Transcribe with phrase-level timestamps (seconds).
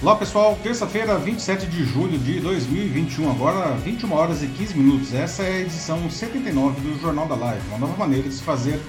[0.00, 5.12] Olá pessoal, terça-feira, 27 de julho de 2021, agora 21 horas e 15 minutos.
[5.12, 8.80] Essa é a edição 79 do Jornal da Live, uma nova maneira de se fazer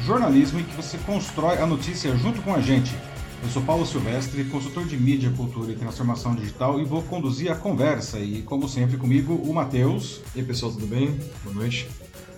[0.00, 2.96] jornalismo em que você constrói a notícia junto com a gente.
[3.44, 7.54] Eu sou Paulo Silvestre, consultor de mídia, cultura e transformação digital e vou conduzir a
[7.54, 8.18] conversa.
[8.18, 10.22] E como sempre comigo, o Matheus.
[10.34, 11.20] E aí pessoal, tudo bem?
[11.44, 11.86] Boa noite.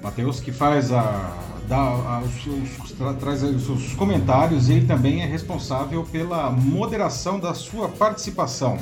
[0.02, 1.32] Matheus, que faz a,
[1.68, 7.38] dá a, os, tra, traz os seus comentários e ele também é responsável pela moderação
[7.38, 8.76] da sua participação.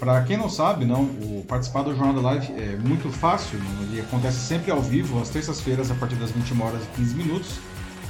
[0.00, 3.82] Para quem não sabe, não, o participar do Jornal da Live é muito fácil, não,
[3.82, 7.58] ele acontece sempre ao vivo, às terças-feiras, a partir das 21 horas e 15 minutos,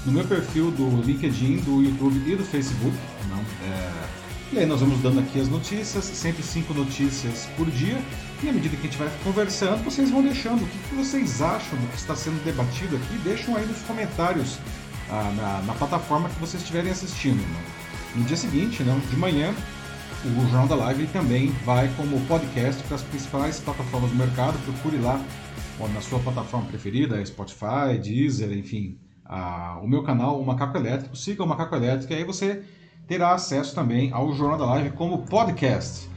[0.05, 2.97] no meu perfil do LinkedIn, do YouTube e do Facebook.
[3.29, 4.05] Não, é,
[4.53, 8.01] e aí nós vamos dando aqui as notícias, sempre cinco notícias por dia.
[8.43, 11.79] E à medida que a gente vai conversando, vocês vão deixando o que, vocês acham
[11.79, 13.19] do que está sendo debatido aqui.
[13.25, 14.59] Deixam aí nos comentários
[15.11, 17.41] ah, na, na, plataforma que vocês estiverem assistindo.
[17.41, 17.65] Né?
[18.15, 19.55] No dia seguinte, não, de manhã,
[20.25, 24.59] o Jornal da Live também vai como podcast para as principais plataformas do mercado.
[24.65, 25.21] Procure lá
[25.93, 31.17] na sua plataforma preferida, Spotify, Deezer, enfim, a, o meu canal, o Macaco Elétrico.
[31.17, 32.65] Siga o Macaco Elétrico e aí você
[33.07, 36.09] terá acesso também ao Jornal da Live como podcast.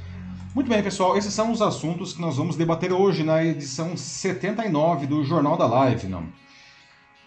[0.54, 5.06] Muito bem, pessoal, esses são os assuntos que nós vamos debater hoje na edição 79
[5.06, 6.08] do Jornal da Live.
[6.08, 6.24] Não?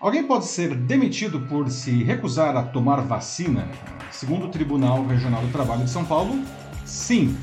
[0.00, 3.68] Alguém pode ser demitido por se recusar a tomar vacina?
[4.10, 6.42] Segundo o Tribunal Regional do Trabalho de São Paulo,
[6.84, 7.36] sim.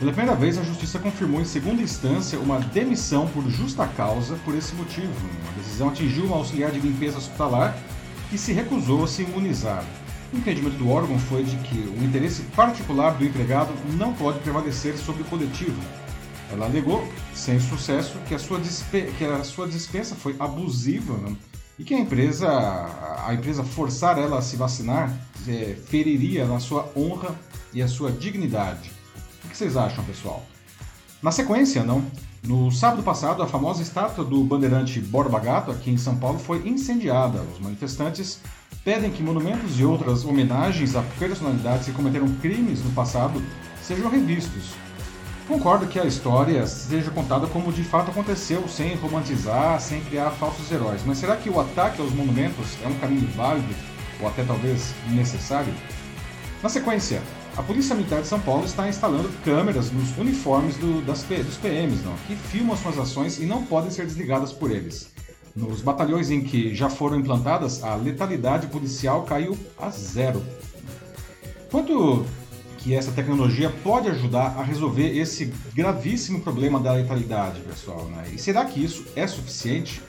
[0.00, 4.54] Pela primeira vez, a Justiça confirmou em segunda instância uma demissão por justa causa por
[4.54, 5.12] esse motivo.
[5.46, 7.76] A decisão atingiu uma auxiliar de limpeza hospitalar
[8.30, 9.84] que se recusou a se imunizar.
[10.32, 14.96] O entendimento do órgão foi de que o interesse particular do empregado não pode prevalecer
[14.96, 15.78] sobre o coletivo.
[16.50, 21.36] Ela alegou, sem sucesso, que a sua, dispe que a sua dispensa foi abusiva né?
[21.78, 22.48] e que a empresa,
[23.26, 25.14] a empresa forçar ela a se vacinar
[25.46, 27.38] é, feriria na sua honra
[27.70, 28.99] e a sua dignidade.
[29.60, 30.42] Vocês acham, pessoal?
[31.22, 32.02] Na sequência, não?
[32.42, 36.66] No sábado passado, a famosa estátua do bandeirante Borba Gato, aqui em São Paulo, foi
[36.66, 37.42] incendiada.
[37.42, 38.40] Os manifestantes
[38.82, 43.42] pedem que monumentos e outras homenagens a personalidades que cometeram crimes no passado
[43.82, 44.70] sejam revistos.
[45.46, 50.72] Concordo que a história seja contada como de fato aconteceu, sem romantizar, sem criar falsos
[50.72, 51.02] heróis.
[51.04, 53.74] Mas será que o ataque aos monumentos é um caminho válido
[54.22, 55.74] ou até talvez necessário?
[56.62, 57.20] Na sequência,
[57.56, 62.02] a Polícia Militar de São Paulo está instalando câmeras nos uniformes do, das, dos PMs,
[62.02, 65.10] não, que filmam suas ações e não podem ser desligadas por eles.
[65.54, 70.42] Nos batalhões em que já foram implantadas, a letalidade policial caiu a zero.
[71.70, 72.24] Quanto
[72.78, 78.04] que essa tecnologia pode ajudar a resolver esse gravíssimo problema da letalidade, pessoal?
[78.06, 78.24] Né?
[78.32, 80.00] E será que isso é suficiente?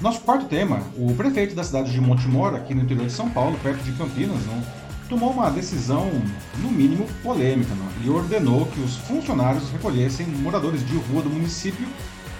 [0.00, 3.58] Nosso quarto tema, o prefeito da cidade de Montemor, aqui no interior de São Paulo,
[3.62, 4.79] perto de Campinas, não,
[5.10, 6.08] tomou uma decisão,
[6.58, 11.86] no mínimo, polêmica não, e ordenou que os funcionários recolhessem moradores de rua do município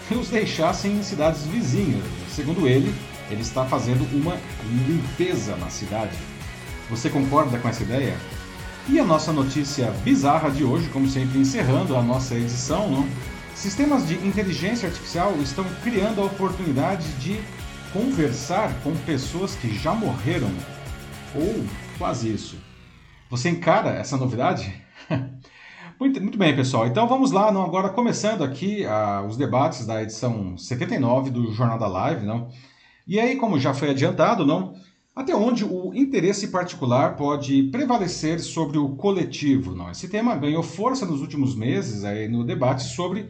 [0.08, 2.04] que os deixassem em cidades vizinhas.
[2.30, 2.94] Segundo ele,
[3.28, 4.38] ele está fazendo uma
[4.86, 6.16] limpeza na cidade.
[6.88, 8.16] Você concorda com essa ideia?
[8.88, 13.08] E a nossa notícia bizarra de hoje, como sempre encerrando a nossa edição, não?
[13.54, 17.40] sistemas de inteligência artificial estão criando a oportunidade de
[17.92, 20.50] conversar com pessoas que já morreram,
[21.34, 21.64] ou
[22.00, 22.56] quase isso.
[23.28, 24.74] Você encara essa novidade?
[26.00, 26.86] Muito, muito bem, pessoal.
[26.86, 31.78] Então vamos lá, não, agora começando aqui uh, os debates da edição 79 do Jornal
[31.78, 32.48] da Live, não?
[33.06, 34.72] E aí, como já foi adiantado, não?
[35.14, 39.90] Até onde o interesse particular pode prevalecer sobre o coletivo, não?
[39.90, 43.28] Esse tema ganhou força nos últimos meses aí no debate sobre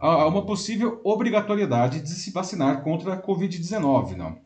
[0.00, 4.38] uh, uma possível obrigatoriedade de se vacinar contra a Covid-19, não?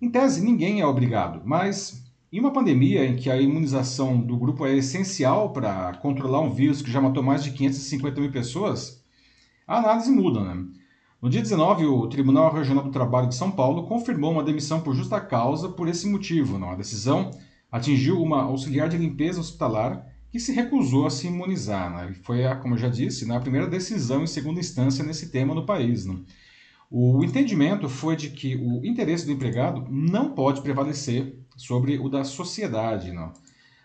[0.00, 2.01] Em tese, ninguém é obrigado, mas
[2.32, 6.80] em uma pandemia em que a imunização do grupo é essencial para controlar um vírus
[6.80, 9.04] que já matou mais de 550 mil pessoas,
[9.66, 10.40] a análise muda.
[10.40, 10.64] Né?
[11.20, 14.94] No dia 19, o Tribunal Regional do Trabalho de São Paulo confirmou uma demissão por
[14.94, 16.58] justa causa por esse motivo.
[16.58, 16.70] Não?
[16.70, 17.30] A decisão
[17.70, 21.92] atingiu uma auxiliar de limpeza hospitalar que se recusou a se imunizar.
[21.92, 22.14] Né?
[22.22, 25.66] Foi, como eu já disse, né, a primeira decisão em segunda instância nesse tema no
[25.66, 26.06] país.
[26.90, 32.24] O entendimento foi de que o interesse do empregado não pode prevalecer sobre o da
[32.24, 33.32] sociedade, não.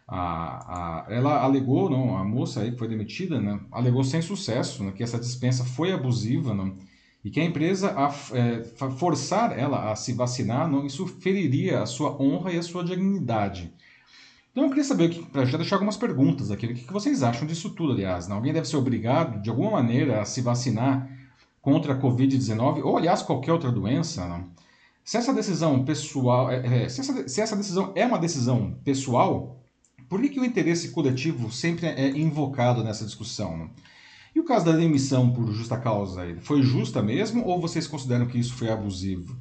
[0.07, 4.83] A, a, ela alegou, não, a moça aí que foi demitida, né, alegou sem sucesso
[4.83, 6.77] né, que essa dispensa foi abusiva, não,
[7.24, 11.85] e que a empresa a, é, forçar ela a se vacinar, não, isso feriria a
[11.85, 13.71] sua honra e a sua dignidade.
[14.51, 17.69] Então eu queria saber, para já deixar algumas perguntas aqui, o que vocês acham disso
[17.71, 18.27] tudo, aliás?
[18.27, 18.33] Né?
[18.33, 21.07] Alguém deve ser obrigado, de alguma maneira, a se vacinar
[21.62, 24.45] contra a Covid-19, ou aliás, qualquer outra doença, não?
[25.07, 29.57] Se essa decisão pessoal, é, é, se, essa, se essa decisão é uma decisão pessoal,
[30.09, 33.69] por que, que o interesse coletivo sempre é invocado nessa discussão?
[34.36, 38.38] E o caso da demissão por justa causa, foi justa mesmo ou vocês consideram que
[38.38, 39.33] isso foi abusivo?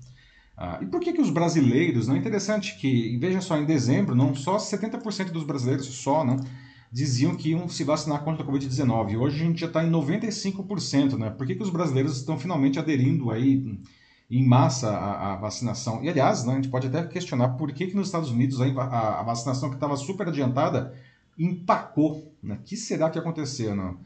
[0.56, 4.14] Ah, e por que, que os brasileiros, não é interessante que, veja só, em dezembro,
[4.14, 6.36] não só 70% dos brasileiros só não,
[6.92, 9.19] diziam que iam se vacinar contra a Covid-19.
[9.19, 11.28] Hoje a gente já está em 95%, né?
[11.30, 13.80] Por que, que os brasileiros estão finalmente aderindo aí
[14.31, 16.02] em massa à, à vacinação?
[16.02, 18.64] E aliás, né, a gente pode até questionar por que, que nos Estados Unidos a,
[18.64, 20.94] a, a vacinação que estava super adiantada
[21.38, 22.32] empacou.
[22.43, 22.55] Né?
[22.55, 23.75] O que será que aconteceu?
[23.75, 23.99] Não?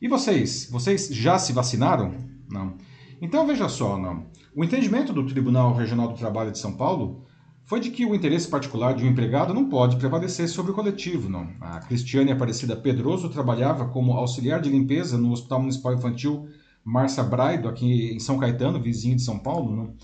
[0.00, 0.68] E vocês?
[0.70, 2.14] Vocês já se vacinaram?
[2.50, 2.74] Não.
[3.20, 4.26] Então veja só, não.
[4.54, 7.24] O entendimento do Tribunal Regional do Trabalho de São Paulo
[7.64, 11.28] foi de que o interesse particular de um empregado não pode prevalecer sobre o coletivo,
[11.28, 11.48] não.
[11.60, 16.48] A Cristiane Aparecida Pedroso trabalhava como auxiliar de limpeza no Hospital Municipal Infantil
[16.84, 19.94] Marcia Braido, aqui em São Caetano, vizinho de São Paulo, não.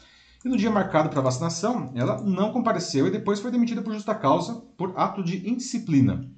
[0.45, 4.15] E no dia marcado para vacinação, ela não compareceu e depois foi demitida por justa
[4.15, 6.31] causa por ato de indisciplina.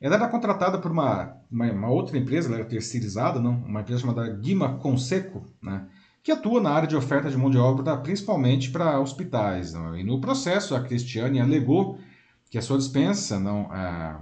[0.00, 3.52] Ela era contratada por uma, uma, uma, outra empresa, ela era terceirizada, não?
[3.52, 5.86] uma empresa chamada Guima Conseco, né?
[6.22, 9.74] que atua na área de oferta de mão de obra principalmente para hospitais.
[9.74, 9.96] Não?
[9.96, 11.98] E no processo, a Cristiane alegou
[12.50, 14.20] que a sua dispensa não ah,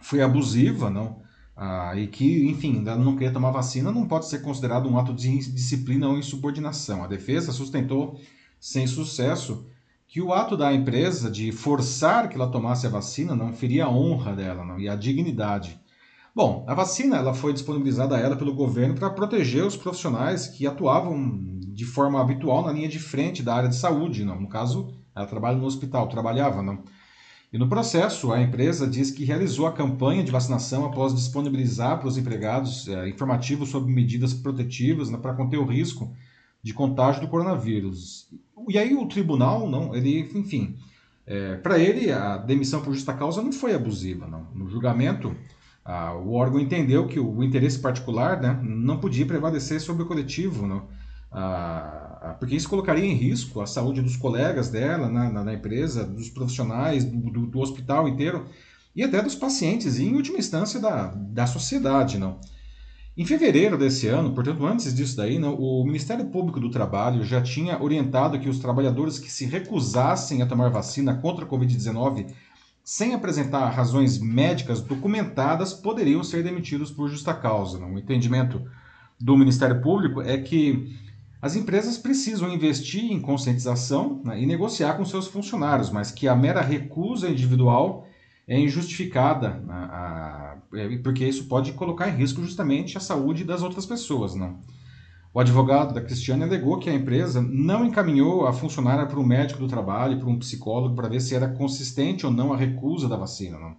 [0.00, 1.23] foi abusiva não?
[1.56, 5.30] Ah, e que, enfim, não queria tomar vacina, não pode ser considerado um ato de
[5.30, 7.04] indisciplina ou insubordinação.
[7.04, 8.18] A defesa sustentou,
[8.58, 9.66] sem sucesso,
[10.08, 13.90] que o ato da empresa de forçar que ela tomasse a vacina não feria a
[13.90, 15.80] honra dela não, e a dignidade.
[16.34, 20.66] Bom, a vacina ela foi disponibilizada a ela pelo governo para proteger os profissionais que
[20.66, 24.24] atuavam de forma habitual na linha de frente da área de saúde.
[24.24, 24.40] Não.
[24.40, 26.60] No caso, ela trabalha no hospital, trabalhava.
[26.60, 26.82] Não.
[27.54, 32.08] E no processo, a empresa diz que realizou a campanha de vacinação após disponibilizar para
[32.08, 36.12] os empregados é, informativos sobre medidas protetivas né, para conter o risco
[36.60, 38.28] de contágio do coronavírus.
[38.68, 40.74] E aí o tribunal, não, ele, enfim,
[41.24, 44.48] é, para ele a demissão por justa causa não foi abusiva, não.
[44.52, 45.32] No julgamento,
[45.84, 50.66] a, o órgão entendeu que o, interesse particular, né, não podia prevalecer sobre o coletivo,
[50.66, 50.88] não.
[52.32, 56.30] Porque isso colocaria em risco a saúde dos colegas dela na, na, na empresa, dos
[56.30, 58.46] profissionais, do, do, do, hospital inteiro
[58.96, 62.38] e até dos pacientes e, em última instância, da, da sociedade, não.
[63.16, 67.40] Em fevereiro desse ano, portanto antes disso daí, não, o Ministério Público do Trabalho já
[67.40, 72.26] tinha orientado que os trabalhadores que se recusassem a tomar vacina contra a Covid-19
[72.82, 77.78] sem apresentar razões médicas documentadas poderiam ser demitidos por justa causa.
[77.78, 77.94] Não?
[77.94, 78.60] O entendimento
[79.18, 80.94] do Ministério Público é que
[81.44, 86.34] as empresas precisam investir em conscientização né, e negociar com seus funcionários, mas que a
[86.34, 88.06] mera recusa individual
[88.48, 93.62] é injustificada, né, a, a, porque isso pode colocar em risco justamente a saúde das
[93.62, 94.34] outras pessoas.
[94.34, 94.58] Não?
[95.34, 99.60] O advogado da Cristiane alegou que a empresa não encaminhou a funcionária para um médico
[99.60, 103.18] do trabalho, para um psicólogo, para ver se era consistente ou não a recusa da
[103.18, 103.58] vacina.
[103.58, 103.76] Não?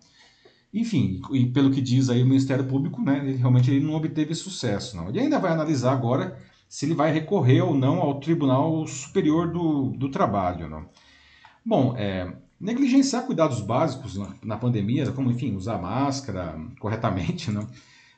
[0.72, 4.36] Enfim, e pelo que diz aí o Ministério Público, né, ele, realmente ele não obteve
[4.36, 4.96] sucesso.
[4.96, 5.10] Não.
[5.10, 9.92] Ele ainda vai analisar agora se ele vai recorrer ou não ao Tribunal Superior do,
[9.92, 10.70] do Trabalho.
[10.70, 10.86] Não.
[11.66, 17.68] Bom, é, Negligenciar cuidados básicos na, na pandemia, como, enfim, usar máscara corretamente, não?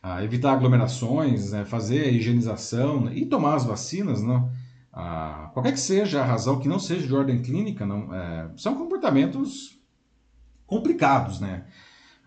[0.01, 1.65] Ah, evitar aglomerações, né?
[1.65, 4.49] fazer a higienização e tomar as vacinas, não?
[4.93, 8.75] Ah, qualquer que seja a razão que não seja de ordem clínica, não, é, são
[8.75, 9.79] comportamentos
[10.67, 11.65] complicados, né?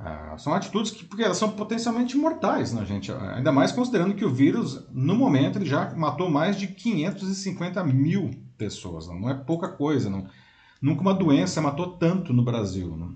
[0.02, 3.12] Ah, são atitudes que, porque elas são potencialmente mortais, né, gente?
[3.12, 8.30] Ainda mais considerando que o vírus, no momento, ele já matou mais de 550 mil
[8.56, 9.06] pessoas.
[9.06, 10.26] Não, não é pouca coisa, não.
[10.80, 13.14] Nunca uma doença matou tanto no Brasil, não?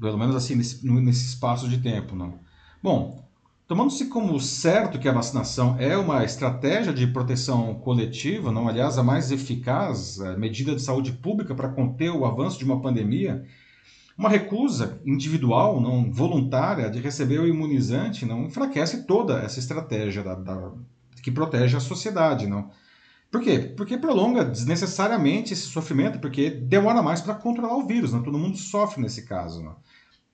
[0.00, 2.14] pelo menos assim nesse, nesse espaço de tempo.
[2.14, 2.38] Não?
[2.82, 3.24] Bom,
[3.66, 9.02] tomando-se como certo que a vacinação é uma estratégia de proteção coletiva, não, aliás, a
[9.02, 13.44] mais eficaz a medida de saúde pública para conter o avanço de uma pandemia,
[14.16, 20.34] uma recusa individual, não voluntária, de receber o imunizante, não enfraquece toda essa estratégia da,
[20.34, 20.72] da,
[21.22, 22.70] que protege a sociedade, não.
[23.30, 23.72] Por quê?
[23.74, 28.20] Porque prolonga desnecessariamente esse sofrimento, porque demora mais para controlar o vírus, né?
[28.22, 29.62] todo mundo sofre nesse caso.
[29.62, 29.72] Né?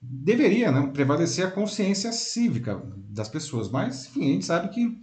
[0.02, 5.00] Deveria né, prevalecer a consciência cívica das pessoas, mas enfim, a gente sabe que,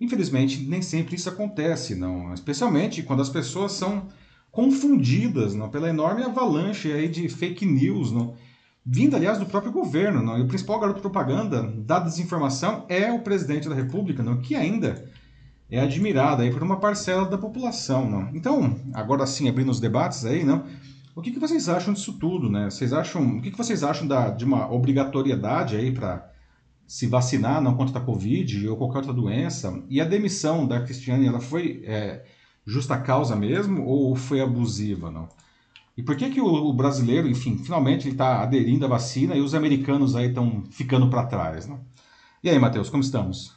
[0.00, 2.32] infelizmente, nem sempre isso acontece, não.
[2.32, 4.06] especialmente quando as pessoas são
[4.54, 8.34] confundidas não, pela enorme avalanche aí de fake news, não,
[8.86, 10.22] vindo, aliás, do próprio governo.
[10.22, 14.54] Não, e o principal garoto propaganda da desinformação é o presidente da República, não, que
[14.54, 15.10] ainda
[15.68, 18.30] é admirada aí por uma parcela da população, não?
[18.32, 20.64] Então, agora sim, abrindo os debates aí, não?
[21.16, 22.70] O que, que vocês acham disso tudo, né?
[22.70, 26.30] Vocês acham, o que, que vocês acham da, de uma obrigatoriedade aí para
[26.86, 29.82] se vacinar não contra a Covid ou qualquer outra doença?
[29.88, 32.24] E a demissão da Cristiane, ela foi é,
[32.66, 35.28] justa causa mesmo ou foi abusiva, não?
[35.96, 39.54] E por que, que o, brasileiro, enfim, finalmente ele está aderindo à vacina e os
[39.54, 41.78] americanos aí estão ficando para trás, né?
[42.42, 43.54] E aí, Matheus, como estamos?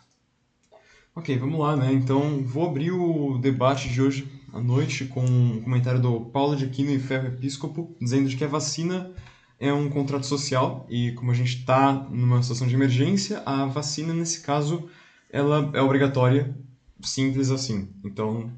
[1.15, 1.91] Ok, vamos lá, né?
[1.91, 6.65] Então, vou abrir o debate de hoje à noite com um comentário do Paulo de
[6.65, 9.11] Aquino e Ferro Episcopo, dizendo que a vacina
[9.59, 14.13] é um contrato social e como a gente está numa situação de emergência, a vacina,
[14.13, 14.87] nesse caso,
[15.31, 16.55] ela é obrigatória,
[17.01, 17.89] simples assim.
[18.05, 18.51] Então,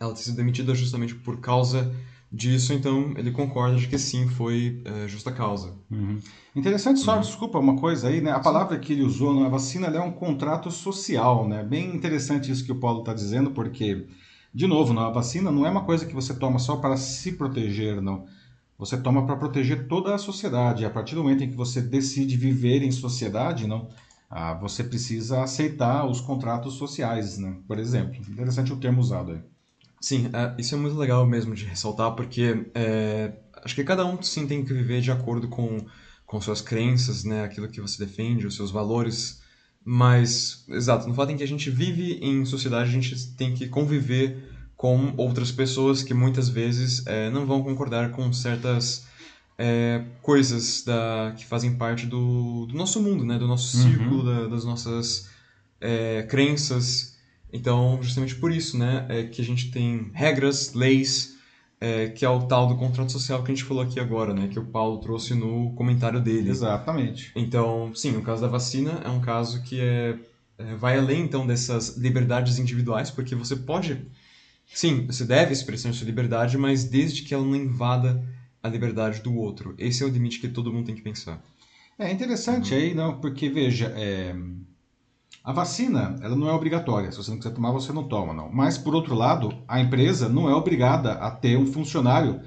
[0.00, 1.94] ela tem sido demitida justamente por causa
[2.32, 5.74] disso, então ele concorda de que sim, foi é, justa causa.
[5.90, 6.18] Uhum.
[6.56, 7.20] Interessante só, uhum.
[7.20, 8.30] desculpa, uma coisa aí, né?
[8.30, 11.62] A palavra que ele usou na vacina é um contrato social, né?
[11.62, 14.06] Bem interessante isso que o Paulo está dizendo, porque,
[14.54, 18.00] de novo, a vacina não é uma coisa que você toma só para se proteger,
[18.00, 18.24] não.
[18.78, 20.86] Você toma para proteger toda a sociedade.
[20.86, 23.88] A partir do momento em que você decide viver em sociedade, não,
[24.30, 27.58] ah, você precisa aceitar os contratos sociais, né?
[27.68, 28.22] Por exemplo.
[28.30, 29.49] Interessante o termo usado aí.
[30.00, 34.20] Sim, é, isso é muito legal mesmo de ressaltar, porque é, acho que cada um
[34.22, 35.84] sim tem que viver de acordo com,
[36.24, 39.42] com suas crenças, né, aquilo que você defende, os seus valores.
[39.84, 43.68] Mas, exato, no fato em que a gente vive em sociedade, a gente tem que
[43.68, 49.06] conviver com outras pessoas que muitas vezes é, não vão concordar com certas
[49.58, 53.82] é, coisas da, que fazem parte do, do nosso mundo, né, do nosso uhum.
[53.82, 55.28] círculo, da, das nossas
[55.78, 57.18] é, crenças.
[57.52, 61.36] Então, justamente por isso, né, é que a gente tem regras, leis,
[61.80, 64.48] é, que é o tal do contrato social que a gente falou aqui agora, né,
[64.48, 66.50] que o Paulo trouxe no comentário dele.
[66.50, 67.32] Exatamente.
[67.34, 70.16] Então, sim, o caso da vacina é um caso que é,
[70.58, 74.06] é vai além, então, dessas liberdades individuais, porque você pode,
[74.72, 78.22] sim, você deve expressar sua liberdade, mas desde que ela não invada
[78.62, 79.74] a liberdade do outro.
[79.78, 81.42] Esse é o limite que todo mundo tem que pensar.
[81.98, 82.80] É interessante uhum.
[82.80, 84.34] aí, não, porque, veja, é
[85.42, 87.10] a vacina, ela não é obrigatória.
[87.10, 88.50] Se você não quiser tomar, você não toma, não.
[88.52, 92.40] Mas, por outro lado, a empresa não é obrigada a ter um funcionário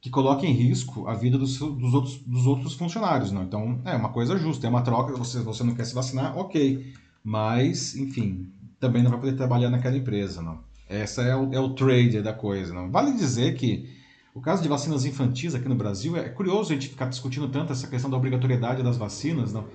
[0.00, 3.42] que coloque em risco a vida dos, dos, outros, dos outros funcionários, não.
[3.42, 5.12] Então, é uma coisa justa, é uma troca.
[5.16, 6.94] Você, você não quer se vacinar, ok.
[7.22, 10.60] Mas, enfim, também não vai poder trabalhar naquela empresa, não.
[10.88, 12.90] Essa é o, é o trade da coisa, não.
[12.90, 13.86] Vale dizer que
[14.34, 17.72] o caso de vacinas infantis aqui no Brasil, é curioso a gente ficar discutindo tanto
[17.72, 19.66] essa questão da obrigatoriedade das vacinas, não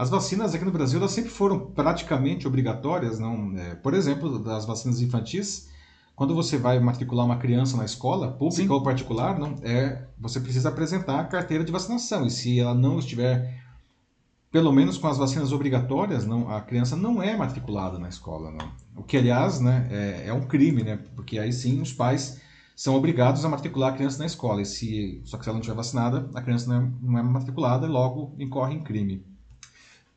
[0.00, 3.54] as vacinas aqui no Brasil elas sempre foram praticamente obrigatórias, não?
[3.58, 5.68] É, por exemplo, das vacinas infantis,
[6.16, 8.70] quando você vai matricular uma criança na escola, pública Sim.
[8.70, 12.24] ou particular, não é, você precisa apresentar a carteira de vacinação.
[12.24, 13.62] E se ela não estiver,
[14.50, 18.72] pelo menos com as vacinas obrigatórias, não, a criança não é matriculada na escola, não.
[18.96, 20.98] O que, aliás, né, é, é um crime, né?
[21.14, 22.40] Porque aí sim os pais
[22.74, 24.62] são obrigados a matricular a criança na escola.
[24.62, 27.22] E se, só que se ela não estiver vacinada, a criança não é, não é
[27.22, 29.28] matriculada e logo incorre em crime.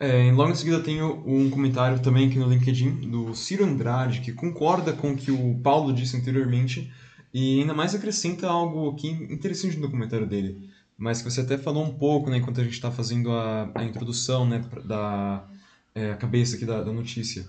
[0.03, 4.33] É, logo em seguida tenho um comentário também aqui no LinkedIn do Ciro Andrade, que
[4.33, 6.91] concorda com o que o Paulo disse anteriormente
[7.33, 11.86] e ainda mais acrescenta algo aqui interessante no comentário dele, mas que você até falou
[11.86, 15.48] um pouco né, enquanto a gente está fazendo a, a introdução né, da
[15.95, 17.45] é, cabeça aqui da, da notícia.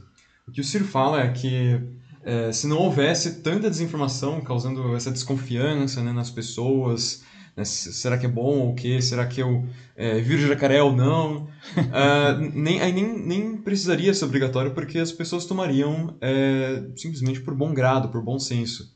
[0.46, 1.80] O que o Ciro fala é que
[2.22, 7.24] é, se não houvesse tanta desinformação causando essa desconfiança né, nas pessoas,
[7.56, 7.64] né?
[7.64, 9.00] Será que é bom ou o quê?
[9.00, 9.64] Será que eu
[9.96, 11.44] é, viro jacaré ou não?
[11.76, 17.54] uh, nem, aí nem, nem precisaria ser obrigatório porque as pessoas tomariam é, simplesmente por
[17.54, 18.92] bom grado, por bom senso.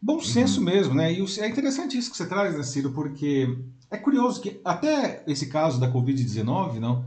[0.00, 0.66] Bom senso uhum.
[0.66, 1.12] mesmo, né?
[1.12, 2.90] E é interessante isso que você traz, né, Ciro?
[2.90, 3.56] Porque
[3.88, 7.04] é curioso que até esse caso da Covid-19, não,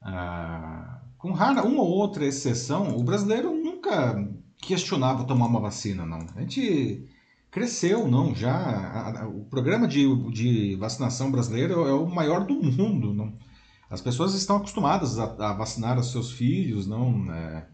[0.00, 6.18] ah, com rara uma ou outra exceção, o brasileiro nunca questionava tomar uma vacina, não.
[6.34, 7.06] A gente
[7.52, 12.54] cresceu, não, já a, a, o programa de, de vacinação brasileiro é o maior do
[12.54, 13.34] mundo, não.
[13.90, 17.66] As pessoas estão acostumadas a, a vacinar os seus filhos, não, é,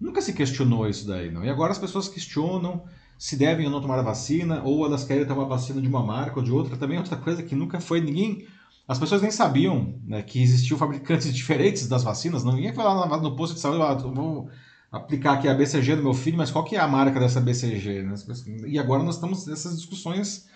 [0.00, 1.44] nunca se questionou isso daí, não.
[1.44, 2.84] E agora as pessoas questionam
[3.18, 6.38] se devem ou não tomar a vacina, ou elas querem tomar vacina de uma marca
[6.38, 8.46] ou de outra, também é outra coisa que nunca foi ninguém
[8.88, 13.18] as pessoas nem sabiam né, que existiam fabricantes diferentes das vacinas, não ninguém foi lá
[13.18, 14.48] no posto de saúde, ah, vou
[14.96, 18.02] aplicar aqui a BCG do meu filho, mas qual que é a marca dessa BCG?
[18.02, 18.14] Né?
[18.66, 20.46] E agora nós estamos nessas discussões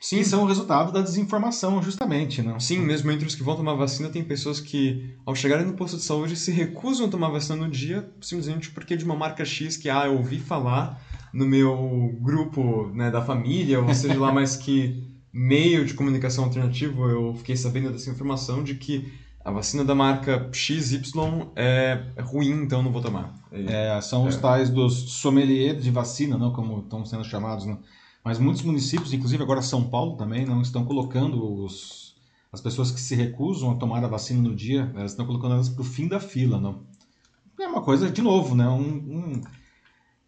[0.00, 0.18] Sim.
[0.18, 2.42] que são o resultado da desinformação, justamente.
[2.42, 2.58] Né?
[2.58, 5.96] Sim, mesmo entre os que vão tomar vacina, tem pessoas que, ao chegarem no posto
[5.96, 9.44] de saúde, se recusam a tomar vacina no dia, simplesmente porque é de uma marca
[9.44, 11.00] X que, ah, eu ouvi falar
[11.32, 17.08] no meu grupo né, da família, ou seja lá mais que meio de comunicação alternativo,
[17.08, 19.10] eu fiquei sabendo dessa informação de que
[19.44, 21.12] a vacina da marca XY
[21.56, 23.34] é ruim, então não vou tomar.
[23.50, 24.38] É, são os é.
[24.38, 27.66] tais dos sommeliers de vacina, não como estão sendo chamados.
[27.66, 27.76] Né?
[28.24, 32.14] Mas muitos municípios, inclusive agora São Paulo também, não estão colocando os,
[32.52, 35.68] as pessoas que se recusam a tomar a vacina no dia, elas estão colocando elas
[35.68, 36.60] para o fim da fila.
[36.60, 36.82] Não?
[37.58, 38.68] É uma coisa, de novo, né?
[38.68, 39.40] um, um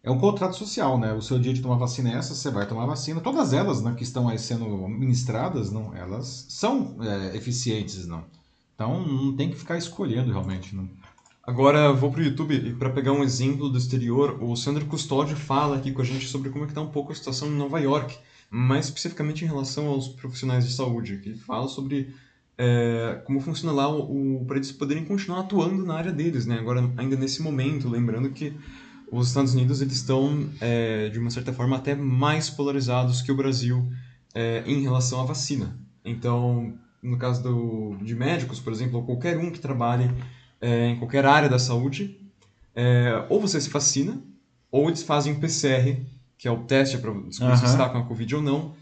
[0.03, 1.13] é um contrato social, né?
[1.13, 3.19] O seu dia de tomar vacina é essa, você vai tomar vacina.
[3.19, 8.23] Todas elas né, que estão aí sendo ministradas, não, elas são é, eficientes, não.
[8.75, 10.87] Então não tem que ficar escolhendo realmente, não.
[11.41, 15.37] Agora vou para o YouTube e para pegar um exemplo do exterior, o Sandro Custódio
[15.37, 17.55] fala aqui com a gente sobre como é que está um pouco a situação em
[17.55, 18.17] Nova York,
[18.49, 22.13] mais especificamente em relação aos profissionais de saúde, que ele fala sobre
[22.57, 23.87] é, como funciona lá
[24.47, 26.57] para eles poderem continuar atuando na área deles, né?
[26.57, 28.53] Agora ainda nesse momento, lembrando que
[29.11, 33.35] os Estados Unidos eles estão, é, de uma certa forma, até mais polarizados que o
[33.35, 33.87] Brasil
[34.33, 35.77] é, em relação à vacina.
[36.03, 36.73] Então,
[37.05, 40.09] no caso do, de médicos, por exemplo, ou qualquer um que trabalhe
[40.59, 42.19] é, em qualquer área da saúde,
[42.75, 44.21] é, ou você se vacina,
[44.71, 45.97] ou eles fazem o PCR,
[46.37, 47.57] que é o teste para descobrir uhum.
[47.57, 48.73] se está com a Covid ou não,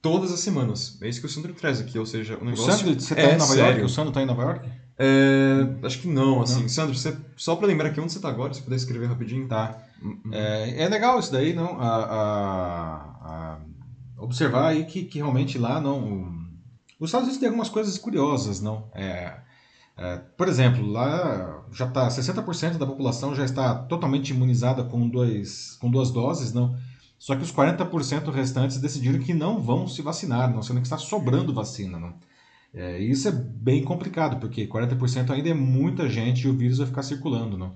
[0.00, 0.98] todas as semanas.
[1.00, 3.20] É isso que o Sandro traz aqui, ou seja, o negócio o Sandro, você tá
[3.20, 3.70] é em Nova sério.
[3.70, 3.82] York?
[3.84, 4.68] O Sandro está em Nova York?
[4.98, 6.62] É, acho que não, assim.
[6.62, 6.68] Não.
[6.68, 9.46] Sandro, você, só para lembrar aqui onde você está agora, se puder escrever rapidinho.
[9.48, 9.78] Tá.
[10.02, 10.20] Uhum.
[10.32, 11.80] É, é, legal isso daí, não?
[11.80, 13.58] A, a, a
[14.18, 16.41] observar aí que, que realmente lá não.
[17.02, 18.88] Os Estados Unidos tem algumas coisas curiosas, não?
[18.94, 19.40] É,
[19.96, 25.76] é, por exemplo, lá já está 60% da população já está totalmente imunizada com, dois,
[25.80, 26.76] com duas doses, não?
[27.18, 30.96] Só que os 40% restantes decidiram que não vão se vacinar, não sendo que está
[30.96, 32.14] sobrando vacina, não?
[32.72, 36.86] É, isso é bem complicado, porque 40% ainda é muita gente e o vírus vai
[36.86, 37.58] ficar circulando.
[37.58, 37.74] Não?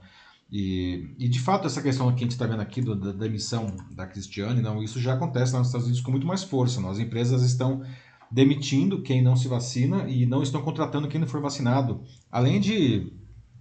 [0.50, 3.26] E, e de fato, essa questão que a gente está vendo aqui do, da, da,
[3.26, 6.80] emissão da Cristiane, não, isso já acontece nos Estados Unidos com muito mais força.
[6.80, 6.90] Não?
[6.90, 7.82] As empresas estão
[8.30, 12.02] demitindo quem não se vacina e não estão contratando quem não for vacinado.
[12.30, 13.12] Além de,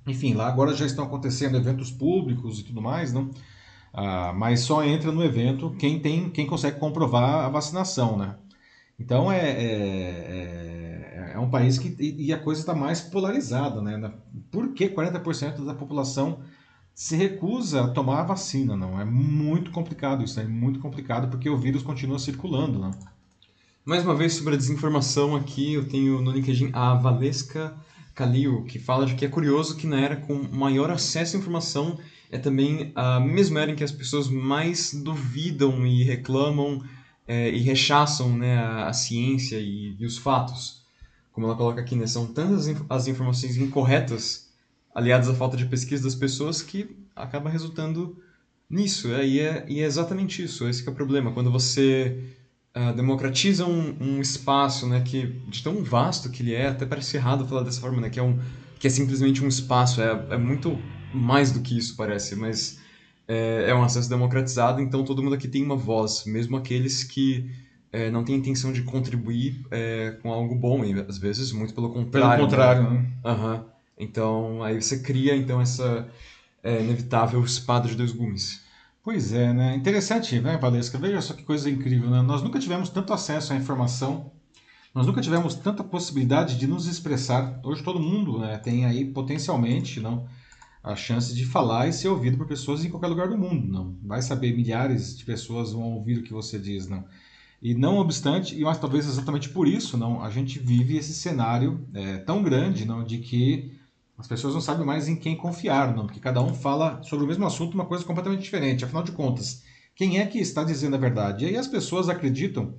[0.07, 3.31] enfim, lá agora já estão acontecendo eventos públicos e tudo mais, não?
[3.93, 8.37] Ah, mas só entra no evento quem tem, quem consegue comprovar a vacinação, né?
[8.99, 14.13] Então é, é, é, é um país que e a coisa está mais polarizada, né?
[14.51, 16.41] Por que 40% da população
[16.93, 18.75] se recusa a tomar a vacina?
[18.75, 22.91] Não é muito complicado isso, é muito complicado porque o vírus continua circulando, né?
[23.85, 27.77] Mais uma vez sobre a desinformação aqui, eu tenho no LinkedIn a Valesca
[28.15, 31.99] Calil, que fala de que é curioso que na era com maior acesso à informação
[32.31, 36.83] é também a mesma era em que as pessoas mais duvidam e reclamam
[37.27, 40.83] é, e rechaçam né, a, a ciência e, e, os fatos.
[41.31, 44.49] Como ela coloca aqui, né, são tantas as informações incorretas
[44.95, 48.17] aliadas à falta de pesquisa das pessoas que acaba resultando
[48.67, 49.13] nisso.
[49.13, 51.31] É, e, é, e é exatamente isso, esse é o problema.
[51.31, 52.33] Quando você
[52.75, 57.17] uh, democratiza um, um, espaço né, que, de tão vasto que ele é, até parece
[57.17, 58.37] errado falar dessa forma, né, que, é um,
[58.79, 60.77] que é simplesmente um espaço, é, é muito
[61.13, 62.79] mais do que isso parece, mas
[63.27, 67.49] é, é um acesso democratizado, então todo mundo aqui tem uma voz, mesmo aqueles que
[67.91, 71.89] é, não têm intenção de contribuir é, com algo bom, e às vezes muito pelo
[71.89, 72.35] contrário.
[72.35, 73.11] Pelo contrário, né?
[73.23, 73.31] né?
[73.31, 73.63] Uhum.
[73.97, 76.05] Então, aí você cria então essa
[76.61, 78.64] é, inevitável espada de dois gumes.
[79.05, 79.75] Pois é, né?
[79.75, 80.97] Interessante, né, Valesca?
[80.97, 82.23] Veja só que coisa incrível, né?
[82.23, 84.31] Nós nunca tivemos tanto acesso à informação,
[84.95, 87.59] nós nunca tivemos tanta possibilidade de nos expressar.
[87.63, 90.27] Hoje todo mundo né, tem aí potencialmente, não
[90.83, 93.95] a chance de falar e ser ouvido por pessoas em qualquer lugar do mundo, não.
[94.03, 97.05] Vai saber, milhares de pessoas vão ouvir o que você diz, não.
[97.61, 101.87] E não obstante, e mas talvez exatamente por isso, não, a gente vive esse cenário
[101.93, 103.71] é, tão grande, não, de que
[104.17, 107.27] as pessoas não sabem mais em quem confiar, não, porque cada um fala sobre o
[107.27, 108.85] mesmo assunto uma coisa completamente diferente.
[108.85, 109.63] Afinal de contas,
[109.95, 111.45] quem é que está dizendo a verdade?
[111.45, 112.75] E aí as pessoas acreditam.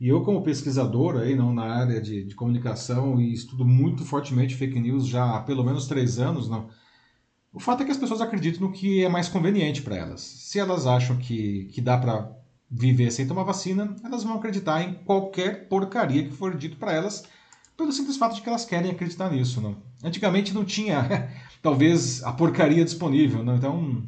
[0.00, 4.54] E eu, como pesquisador aí, não, na área de, de comunicação e estudo muito fortemente
[4.54, 6.68] fake news já há pelo menos três anos, não
[7.54, 10.20] o fato é que as pessoas acreditam no que é mais conveniente para elas.
[10.20, 12.28] Se elas acham que, que dá para
[12.68, 17.22] viver sem tomar vacina, elas vão acreditar em qualquer porcaria que for dito para elas,
[17.76, 19.60] pelo simples fato de que elas querem acreditar nisso.
[19.60, 19.76] Não?
[20.04, 21.30] Antigamente não tinha,
[21.62, 23.42] talvez, a porcaria disponível.
[23.42, 23.56] Não?
[23.56, 24.02] Então,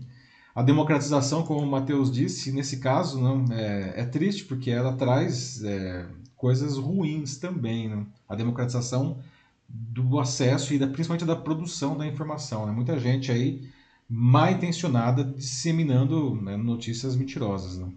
[0.54, 5.64] a democratização, como o Matheus disse, nesse caso, não é, é triste porque ela traz
[5.64, 6.06] é,
[6.36, 7.88] coisas ruins também.
[7.88, 8.06] Não?
[8.28, 9.18] A democratização
[9.68, 12.66] do acesso e da, principalmente da produção da informação.
[12.66, 12.72] Né?
[12.72, 13.68] Muita gente aí
[14.08, 17.78] mal intencionada disseminando né, notícias mentirosas.
[17.78, 17.88] Né?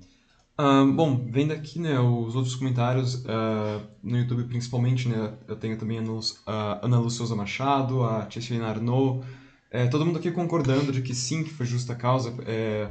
[0.93, 6.00] Bom, vendo aqui né, os outros comentários uh, no YouTube principalmente, né, eu tenho também
[6.45, 9.26] a, Ana Luciosa Machado, a Ticelina Arnaud,
[9.72, 12.89] é, todo mundo aqui concordando de que sim, que foi justa a causa é,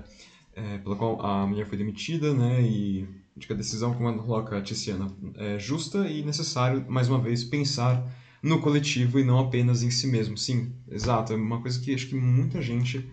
[0.56, 4.18] é, pela qual a mulher foi demitida, né, e de que a decisão, como ela
[4.18, 8.02] coloca a Tiziana, é justa e necessário, mais uma vez, pensar
[8.42, 10.38] no coletivo e não apenas em si mesmo.
[10.38, 11.32] Sim, exato.
[11.32, 13.08] É uma coisa que acho que muita gente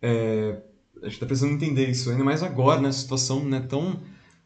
[0.00, 0.60] é,
[1.02, 4.00] a gente está precisando entender isso, ainda mais agora, nessa situação né, tão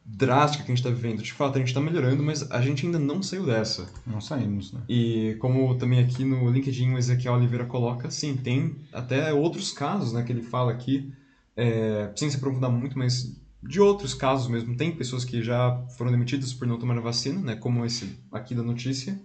[0.05, 1.21] drástica que a gente está vivendo.
[1.21, 3.89] De fato, a gente está melhorando, mas a gente ainda não saiu dessa.
[4.05, 4.81] Não saímos, né?
[4.89, 10.11] E como também aqui no LinkedIn o Ezequiel Oliveira coloca, sim, tem até outros casos
[10.11, 11.13] né, que ele fala aqui
[11.55, 14.75] é, sem se aprofundar muito, mas de outros casos mesmo.
[14.75, 18.53] Tem pessoas que já foram demitidas por não tomar a vacina, né, como esse aqui
[18.53, 19.19] da notícia,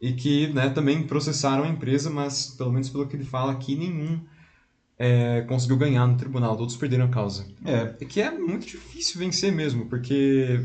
[0.00, 3.74] e que né, também processaram a empresa, mas pelo menos pelo que ele fala aqui,
[3.74, 4.20] nenhum
[5.02, 7.46] é, conseguiu ganhar no tribunal, todos perderam a causa.
[7.64, 7.94] É.
[7.98, 10.60] é que é muito difícil vencer mesmo, porque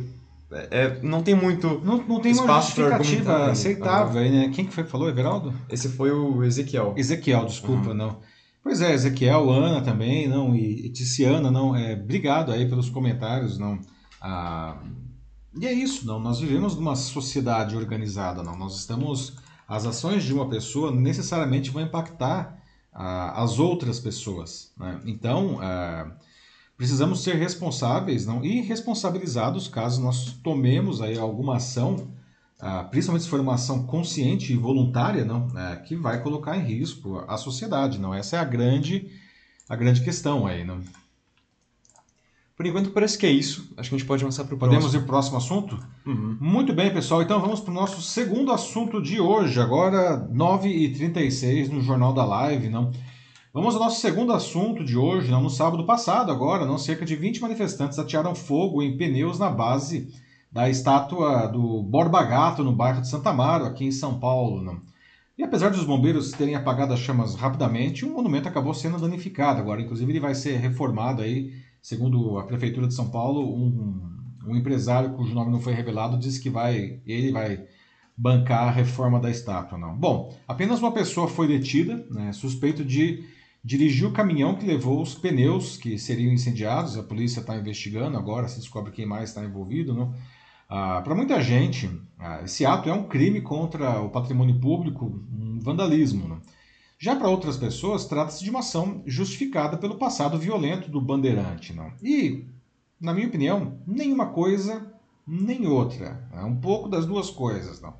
[0.51, 4.51] é, não tem muito não, não tem uma justificativa aceitável aí, né?
[4.53, 5.53] Quem que foi que falou, Everaldo?
[5.69, 6.93] Esse foi o Ezequiel.
[6.97, 7.93] Ezequiel, desculpa, uhum.
[7.93, 8.19] não.
[8.61, 13.57] Pois é, Ezequiel, Ana também, não, e, e Tiziana, não, é, obrigado aí pelos comentários,
[13.57, 13.79] não.
[14.19, 14.83] Ah,
[15.57, 20.33] e é isso, não, nós vivemos numa sociedade organizada, não, nós estamos, as ações de
[20.33, 22.54] uma pessoa necessariamente vão impactar
[22.95, 25.01] as outras pessoas, né?
[25.05, 26.11] Então, ah,
[26.77, 32.07] precisamos ser responsáveis não, e responsabilizados caso nós tomemos aí alguma ação,
[32.59, 36.63] ah, principalmente se for uma ação consciente e voluntária, não, é, que vai colocar em
[36.63, 37.99] risco a sociedade.
[37.99, 39.11] Não, essa é a grande,
[39.67, 40.81] a grande questão aí, não.
[42.55, 43.73] Por enquanto parece que é isso.
[43.75, 44.79] Acho que a gente pode avançar para o próximo.
[44.79, 45.77] Podemos ir para o próximo assunto?
[46.05, 46.37] Uhum.
[46.39, 47.21] Muito bem, pessoal.
[47.21, 49.59] Então vamos para o nosso segundo assunto de hoje.
[49.59, 52.69] Agora, 9h36 no Jornal da Live.
[52.69, 52.91] Não?
[53.53, 55.29] Vamos ao nosso segundo assunto de hoje.
[55.29, 59.49] Não, no sábado passado, agora, não, cerca de 20 manifestantes atearam fogo em pneus na
[59.49, 60.07] base
[60.49, 64.61] da estátua do Borba Gato, no bairro de Santa Amaro, aqui em São Paulo.
[64.61, 64.81] Não?
[65.37, 69.59] E apesar dos bombeiros terem apagado as chamas rapidamente, o monumento acabou sendo danificado.
[69.59, 71.51] Agora, inclusive, ele vai ser reformado aí,
[71.85, 74.01] segundo a Prefeitura de São Paulo, um,
[74.47, 77.63] um empresário cujo nome não foi revelado disse que vai, ele vai
[78.17, 79.77] bancar a reforma da estátua.
[79.77, 79.95] Não.
[79.95, 83.23] Bom, apenas uma pessoa foi detida, né, suspeito de
[83.63, 86.97] dirigiu o caminhão que levou os pneus que seriam incendiados.
[86.97, 89.93] A polícia está investigando agora, se descobre quem mais está envolvido.
[89.93, 90.09] Né?
[90.67, 95.59] Ah, Para muita gente, ah, esse ato é um crime contra o patrimônio público, um
[95.59, 96.27] vandalismo.
[96.29, 96.37] Né?
[97.05, 101.71] Já para outras pessoas, trata-se de uma ação justificada pelo passado violento do bandeirante.
[101.71, 101.91] Não?
[102.01, 102.45] E,
[102.99, 104.91] na minha opinião, nenhuma coisa
[105.27, 106.27] nem outra.
[106.33, 107.79] É um pouco das duas coisas.
[107.79, 107.93] Não?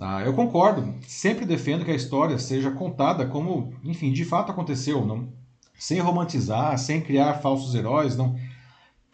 [0.00, 5.04] Ah, eu concordo, sempre defendo que a história seja contada como, enfim, de fato aconteceu,
[5.04, 5.28] não,
[5.78, 8.34] sem romantizar, sem criar falsos heróis, não.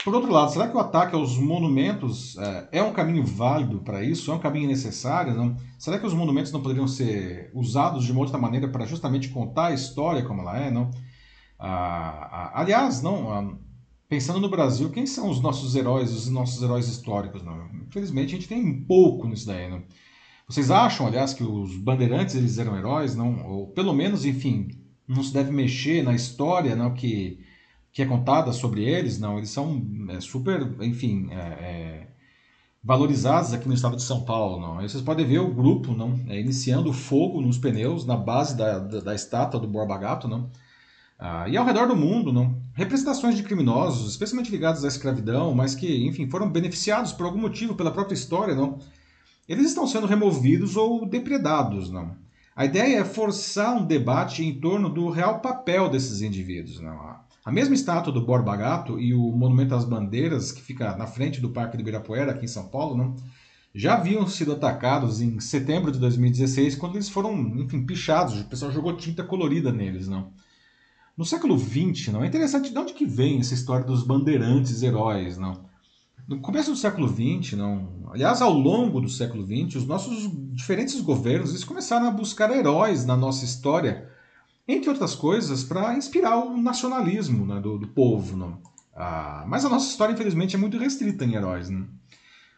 [0.05, 4.03] Por outro lado, será que o ataque aos monumentos é, é um caminho válido para
[4.03, 4.31] isso?
[4.31, 5.35] É um caminho necessário?
[5.35, 5.57] Não?
[5.79, 9.67] Será que os monumentos não poderiam ser usados de uma outra maneira para justamente contar
[9.67, 10.71] a história como ela é?
[10.71, 10.91] Não?
[11.59, 13.31] Ah, ah, aliás, não.
[13.31, 13.55] Ah,
[14.09, 17.43] pensando no Brasil, quem são os nossos heróis, os nossos heróis históricos?
[17.43, 17.69] Não?
[17.87, 19.69] Infelizmente, a gente tem um pouco nisso daí.
[19.71, 19.83] Não?
[20.49, 23.47] Vocês acham, aliás, que os bandeirantes eles eram heróis, não?
[23.47, 24.69] Ou pelo menos, enfim,
[25.07, 27.39] não se deve mexer na história, não que
[27.93, 29.39] que é contada sobre eles, não?
[29.39, 32.09] Eles são é, super, enfim, é, é,
[32.83, 34.79] valorizados aqui no estado de São Paulo, não?
[34.79, 36.19] Aí vocês podem ver o grupo, não?
[36.29, 40.51] É, iniciando fogo nos pneus na base da, da, da estátua do Borba Gato, não?
[41.19, 42.57] Ah, e ao redor do mundo, não?
[42.73, 47.75] Representações de criminosos, especialmente ligados à escravidão, mas que, enfim, foram beneficiados por algum motivo
[47.75, 48.79] pela própria história, não?
[49.51, 52.17] eles estão sendo removidos ou depredados, não.
[52.55, 57.17] A ideia é forçar um debate em torno do real papel desses indivíduos, não.
[57.51, 61.41] A mesma estátua do Borba Gato e o Monumento às Bandeiras, que fica na frente
[61.41, 63.17] do Parque do Ibirapuera, aqui em São Paulo, não,
[63.75, 68.71] já haviam sido atacados em setembro de 2016, quando eles foram, enfim, pichados, o pessoal
[68.71, 70.31] jogou tinta colorida neles, não.
[71.17, 75.37] No século XX, não é interessante de onde que vem essa história dos bandeirantes heróis,
[75.37, 75.65] não.
[76.29, 81.01] No começo do século XX, não, aliás, ao longo do século XX, os nossos diferentes
[81.01, 84.09] governos eles começaram a buscar heróis na nossa história,
[84.73, 88.37] entre outras coisas, para inspirar o nacionalismo né, do, do, povo.
[88.37, 88.59] Não?
[88.95, 91.71] Ah, mas a nossa história, infelizmente, é muito restrita em heróis.
[91.71, 91.85] Né?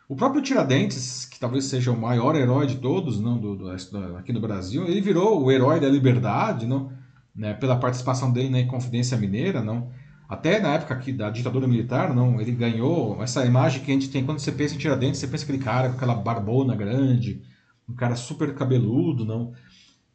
[0.09, 3.71] O próprio Tiradentes, que talvez seja o maior herói de todos não, do, do,
[4.19, 6.93] aqui no Brasil, ele virou o herói da liberdade, não,
[7.35, 9.91] né, pela participação dele na Inconfidência Mineira, não.
[10.29, 14.11] Até na época aqui da ditadura militar, não, ele ganhou essa imagem que a gente
[14.11, 17.43] tem quando você pensa em Tiradentes, você pensa aquele cara com aquela barbona grande,
[17.89, 19.53] um cara super cabeludo, não,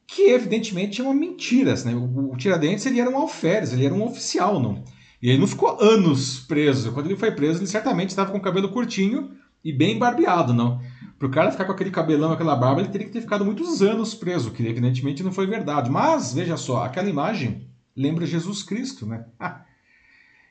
[0.07, 1.93] que evidentemente é uma mentira, né?
[1.93, 4.83] O, Tiradentes ele era um alferes, ele era um oficial, não.
[5.21, 6.93] E ele não ficou anos preso.
[6.93, 9.31] Quando ele foi preso, ele certamente estava com o cabelo curtinho
[9.63, 10.79] e bem barbeado, não.
[11.19, 13.81] Para o cara ficar com aquele cabelão, aquela barba, ele teria que ter ficado muitos
[13.81, 15.89] anos preso, que evidentemente não foi verdade.
[15.89, 19.25] Mas, veja só, aquela imagem lembra Jesus Cristo, né?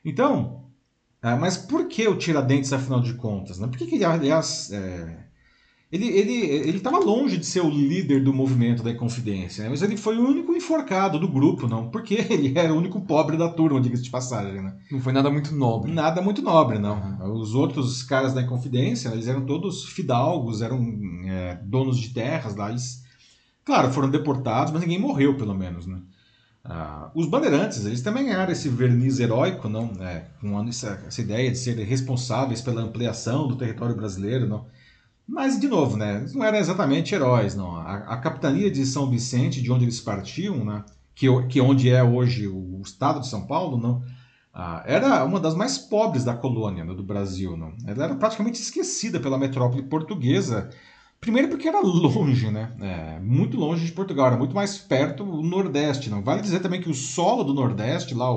[0.03, 0.65] Então,
[1.21, 3.59] é, mas por que o Tiradentes, afinal de contas?
[3.59, 3.67] Né?
[3.67, 5.17] Por que, que ele, aliás, é,
[6.07, 9.69] ele ele estava longe de ser o líder do movimento da Inconfidência, né?
[9.69, 11.89] mas ele foi o único enforcado do grupo, não?
[11.89, 14.75] Porque ele era o único pobre da turma, diga-se de passagem, né?
[14.91, 15.91] Não foi nada muito nobre.
[15.91, 17.17] Nada muito nobre, não.
[17.21, 17.39] Uhum.
[17.39, 20.81] Os outros caras da Inconfidência, eles eram todos fidalgos, eram
[21.25, 23.03] é, donos de terras lá, eles,
[23.63, 26.01] claro, foram deportados, mas ninguém morreu, pelo menos, né?
[26.69, 29.89] Ah, os bandeirantes, eles também ganharam esse verniz heróico, não?
[30.01, 34.65] É, com essa, essa, ideia de serem responsáveis pela ampliação do território brasileiro, não?
[35.27, 37.75] Mas, de novo, né, eles não eram exatamente heróis, não.
[37.75, 42.01] A, a capitania de São Vicente, de onde eles partiam, né, que, que onde é
[42.03, 44.01] hoje o estado de São Paulo, não,
[44.53, 47.55] ah, era uma das mais pobres da colônia né, do Brasil.
[47.55, 47.73] Não?
[47.85, 50.69] Ela era praticamente esquecida pela metrópole portuguesa.
[51.21, 52.71] Primeiro porque era longe, né?
[52.79, 56.09] É, muito longe de Portugal, era muito mais perto do Nordeste.
[56.09, 58.31] Não vale dizer também que o solo do Nordeste, lá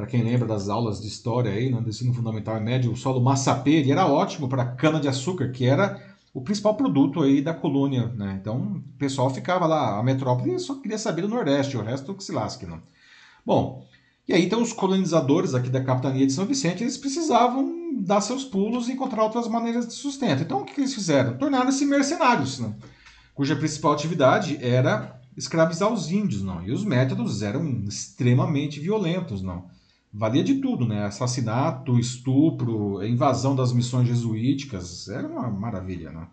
[0.00, 3.20] para quem lembra das aulas de história aí, no ensino fundamental e médio, o solo
[3.20, 6.00] massapê, era ótimo para cana de açúcar, que era
[6.32, 8.38] o principal produto aí da colônia, né?
[8.40, 12.24] Então, o pessoal ficava lá, a metrópole só queria saber do Nordeste, o resto que
[12.24, 12.80] se lasque, não.
[13.44, 13.84] Bom,
[14.26, 18.42] e aí, então, os colonizadores aqui da capitania de São Vicente, eles precisavam dar seus
[18.42, 20.42] pulos e encontrar outras maneiras de sustento.
[20.42, 21.36] Então, o que, que eles fizeram?
[21.36, 22.74] Tornaram-se mercenários, né?
[23.34, 26.62] cuja principal atividade era escravizar os índios, não?
[26.66, 29.68] E os métodos eram extremamente violentos, não?
[30.12, 31.04] Valia de tudo, né?
[31.04, 36.26] Assassinato, estupro, invasão das missões jesuíticas, era uma maravilha, né?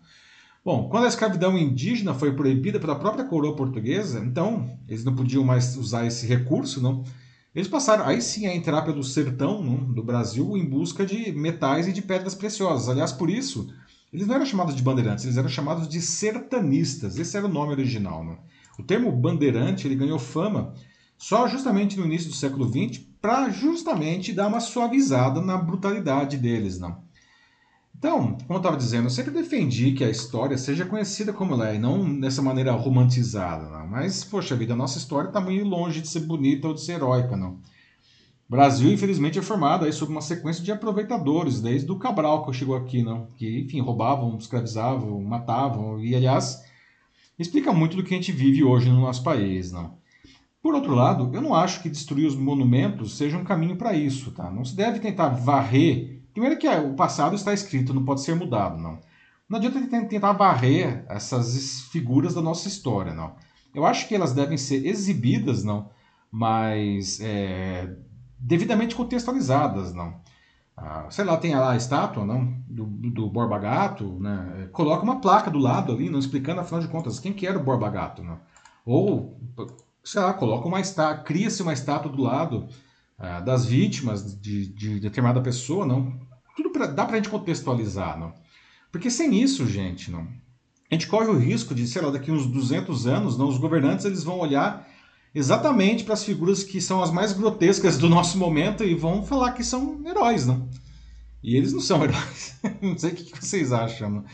[0.65, 5.43] Bom, quando a escravidão indígena foi proibida pela própria coroa portuguesa, então eles não podiam
[5.43, 7.05] mais usar esse recurso, não?
[7.55, 11.87] Eles passaram aí sim a entrar pelo sertão né, do Brasil em busca de metais
[11.87, 12.89] e de pedras preciosas.
[12.89, 13.73] Aliás, por isso,
[14.11, 17.17] eles não eram chamados de bandeirantes, eles eram chamados de sertanistas.
[17.17, 18.25] Esse era o nome original.
[18.25, 18.37] Né?
[18.77, 20.73] O termo bandeirante ele ganhou fama
[21.17, 26.79] só justamente no início do século XX para justamente dar uma suavizada na brutalidade deles.
[26.79, 27.01] Não?
[27.97, 31.69] Então, como eu estava dizendo, eu sempre defendi que a história seja conhecida como ela
[31.69, 33.67] é, e não dessa maneira romantizada.
[33.69, 33.87] Não.
[33.87, 36.93] Mas, poxa vida, a nossa história está muito longe de ser bonita ou de ser
[36.93, 37.35] heróica.
[37.35, 37.53] Não.
[38.47, 42.53] O Brasil, infelizmente, é formado aí sob uma sequência de aproveitadores, desde o Cabral que
[42.53, 43.27] chegou aqui, não?
[43.35, 46.63] que, enfim, roubavam, escravizavam, matavam, e, aliás,
[47.37, 49.71] explica muito do que a gente vive hoje no nosso país.
[49.71, 49.97] Não?
[50.61, 54.31] Por outro lado, eu não acho que destruir os monumentos seja um caminho para isso.
[54.31, 54.49] Tá?
[54.51, 58.35] Não se deve tentar varrer Primeiro que é, o passado está escrito, não pode ser
[58.35, 58.99] mudado, não.
[59.49, 63.33] Não adianta tentar varrer essas figuras da nossa história, não.
[63.73, 65.89] Eu acho que elas devem ser exibidas, não,
[66.31, 67.91] mas é,
[68.37, 70.21] devidamente contextualizadas, não.
[70.77, 74.69] Ah, sei lá, tem lá a estátua, não, do, do Borba Gato, né?
[74.71, 77.63] Coloca uma placa do lado ali, não explicando, afinal de contas, quem que era o
[77.63, 78.39] Borba Gato, não.
[78.85, 79.41] Ou,
[80.07, 82.67] sei lá, coloca uma estátua, cria-se uma estátua do lado
[83.17, 86.17] ah, das vítimas de, de determinada pessoa, não
[86.55, 88.33] tudo pra, dá pra gente contextualizar, não?
[88.91, 90.21] Porque sem isso, gente, não,
[90.89, 94.05] a gente corre o risco de, sei lá, daqui uns 200 anos, não, os governantes
[94.05, 94.87] eles vão olhar
[95.35, 99.51] exatamente para as figuras que são as mais grotescas do nosso momento e vão falar
[99.51, 100.67] que são heróis, não?
[101.43, 102.55] E eles não são heróis.
[102.81, 104.09] não sei o que vocês acham.
[104.09, 104.25] Não?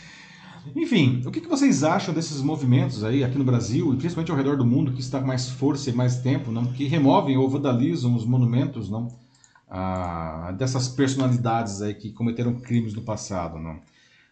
[0.76, 4.58] Enfim, o que vocês acham desses movimentos aí aqui no Brasil e principalmente ao redor
[4.58, 6.66] do mundo que está com mais força e mais tempo, não?
[6.66, 9.12] Que removem ou vandalizam os monumentos, não?
[9.76, 13.80] ah, dessas personalidades aí que cometeram crimes no passado, não?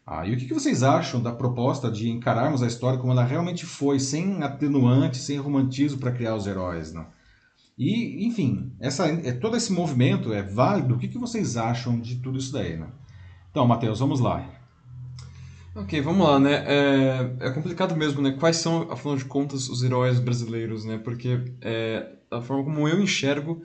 [0.05, 3.65] Ah, e o que, vocês acham da proposta de encararmos a história como ela realmente
[3.65, 7.07] foi, sem atenuante, sem romantismo para criar os heróis, não?
[7.77, 10.93] E, enfim, essa, é, todo esse movimento é válido?
[10.95, 12.79] O que, vocês acham de tudo isso daí?
[13.49, 14.47] Então, Matheus, vamos lá.
[15.73, 16.65] Ok, vamos lá, né?
[16.67, 18.31] É, é, complicado mesmo, né?
[18.31, 20.97] Quais são, afinal de contas, os heróis brasileiros, né?
[20.97, 23.63] Porque é, a forma como eu enxergo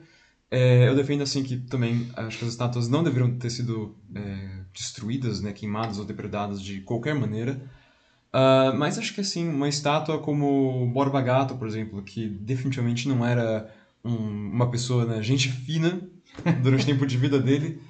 [0.49, 4.61] é, eu defendo assim que também acho que as estátuas não deveriam ter sido é,
[4.73, 7.61] destruídas, né, queimadas ou depredadas de qualquer maneira.
[8.33, 13.25] Uh, mas acho que assim, uma estátua como Borba Gato, por exemplo, que definitivamente não
[13.25, 14.15] era um,
[14.51, 16.01] uma pessoa, né, gente fina
[16.61, 17.81] durante o tempo de vida dele,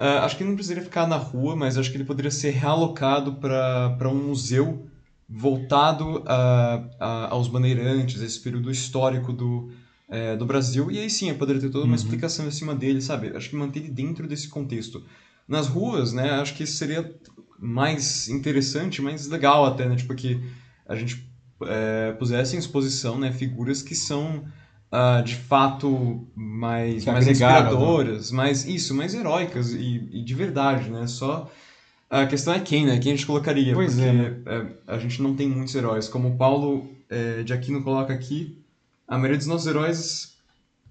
[0.00, 3.34] uh, acho que não precisaria ficar na rua, mas acho que ele poderia ser realocado
[3.34, 4.86] para um museu
[5.28, 9.70] voltado a, a, aos bandeirantes, esse período histórico do,
[10.08, 11.94] é, do Brasil, e aí sim eu poderia ter toda uma uhum.
[11.94, 13.36] explicação em cima dele, sabe?
[13.36, 15.04] Acho que manter ele dentro desse contexto.
[15.46, 17.14] Nas ruas, né, acho que seria
[17.58, 19.94] mais interessante, mais legal até, né?
[19.94, 20.42] Tipo, que
[20.88, 21.30] a gente
[21.62, 24.44] é, pusesse em exposição né, figuras que são
[24.92, 27.32] uh, de fato mais, mais né?
[27.32, 31.06] inspiradoras, mais isso, mais heróicas e, e, de verdade, né?
[31.06, 31.50] Só
[32.08, 32.98] a questão é quem, né?
[32.98, 33.72] Quem a gente colocaria?
[33.72, 34.36] Pois porque é, né?
[34.46, 36.08] é, a gente não tem muitos heróis.
[36.08, 38.58] Como o Paulo é, de Aquino coloca aqui,
[39.06, 40.36] a maioria dos nossos heróis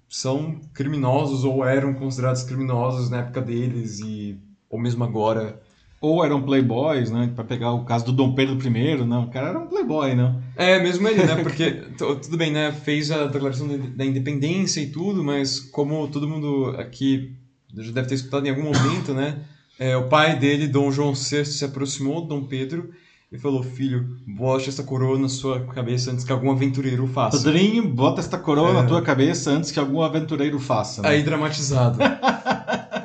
[0.08, 5.60] são criminosos ou eram considerados criminosos na época deles e ou mesmo agora.
[6.00, 7.30] Ou eram playboys, né?
[7.34, 9.24] Pra pegar o caso do Dom Pedro I, não.
[9.24, 10.40] O cara era um playboy, não.
[10.56, 11.36] É, mesmo ele, né?
[11.42, 12.72] Porque, tudo bem, né?
[12.72, 17.34] Fez a declaração da independência e tudo, mas como todo mundo aqui
[17.76, 19.40] já deve ter escutado em algum momento, né?
[19.78, 22.90] É, o pai dele, Dom João VI, se aproximou de Dom Pedro
[23.30, 27.36] e falou: Filho, bote essa coroa na sua cabeça antes que algum aventureiro faça.
[27.44, 28.72] Padrinho, bota esta coroa É.
[28.72, 31.02] na tua cabeça antes que algum aventureiro faça.
[31.02, 31.10] né?
[31.10, 31.98] Aí dramatizado.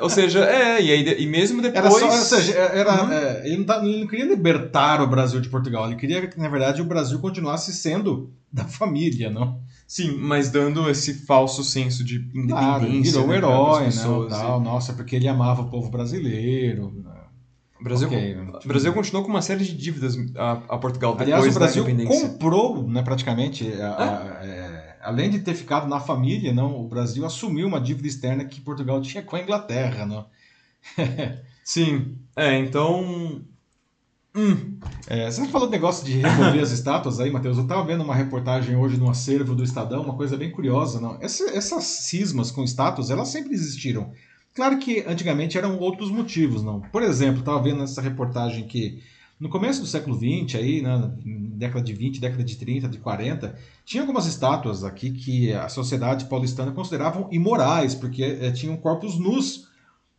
[0.02, 1.78] Ou seja, é, e, aí, e mesmo depois.
[1.84, 3.12] Era só, ou seja, era, Uhum.
[3.12, 6.40] é, ele, não tá- ele não queria libertar o Brasil de Portugal, ele queria que,
[6.40, 9.60] na verdade, o Brasil continuasse sendo da família, não?
[9.88, 13.12] Sim, mas dando esse falso senso de independência.
[13.12, 14.28] virou um né, herói, né?
[14.30, 16.92] Tal, nossa, porque ele amava o povo brasileiro.
[16.96, 17.12] né?
[17.80, 18.52] e- O Brasil, Ok, né?
[18.64, 21.86] o Brasil continuou com uma série de dívidas a, a Portugal depois Aliás, o Brasil
[22.08, 24.75] comprou, né, praticamente, a- a- é,
[25.06, 29.02] além de ter ficado na família, não, o Brasil assumiu uma dívida externa que Portugal
[29.02, 30.26] tinha com a Inglaterra, não?
[31.64, 33.42] Sim, é, então.
[34.36, 37.58] Hum, É, você falou do negócio de remover as estátuas aí, Matheus.
[37.58, 41.18] Eu estava vendo uma reportagem hoje no acervo do Estadão, uma coisa bem curiosa, não?
[41.22, 44.12] Essa- essas cismas com estátuas, elas sempre existiram.
[44.54, 46.82] Claro que antigamente eram outros motivos, não?
[46.82, 49.02] Por exemplo, estava vendo nessa reportagem que
[49.40, 53.58] no começo do século XX, aí, né, década de 20, década de 30, de 40,
[53.84, 59.68] tinha algumas estátuas aqui que a sociedade paulistana consideravam imorais, porque eh, tinham corpos nus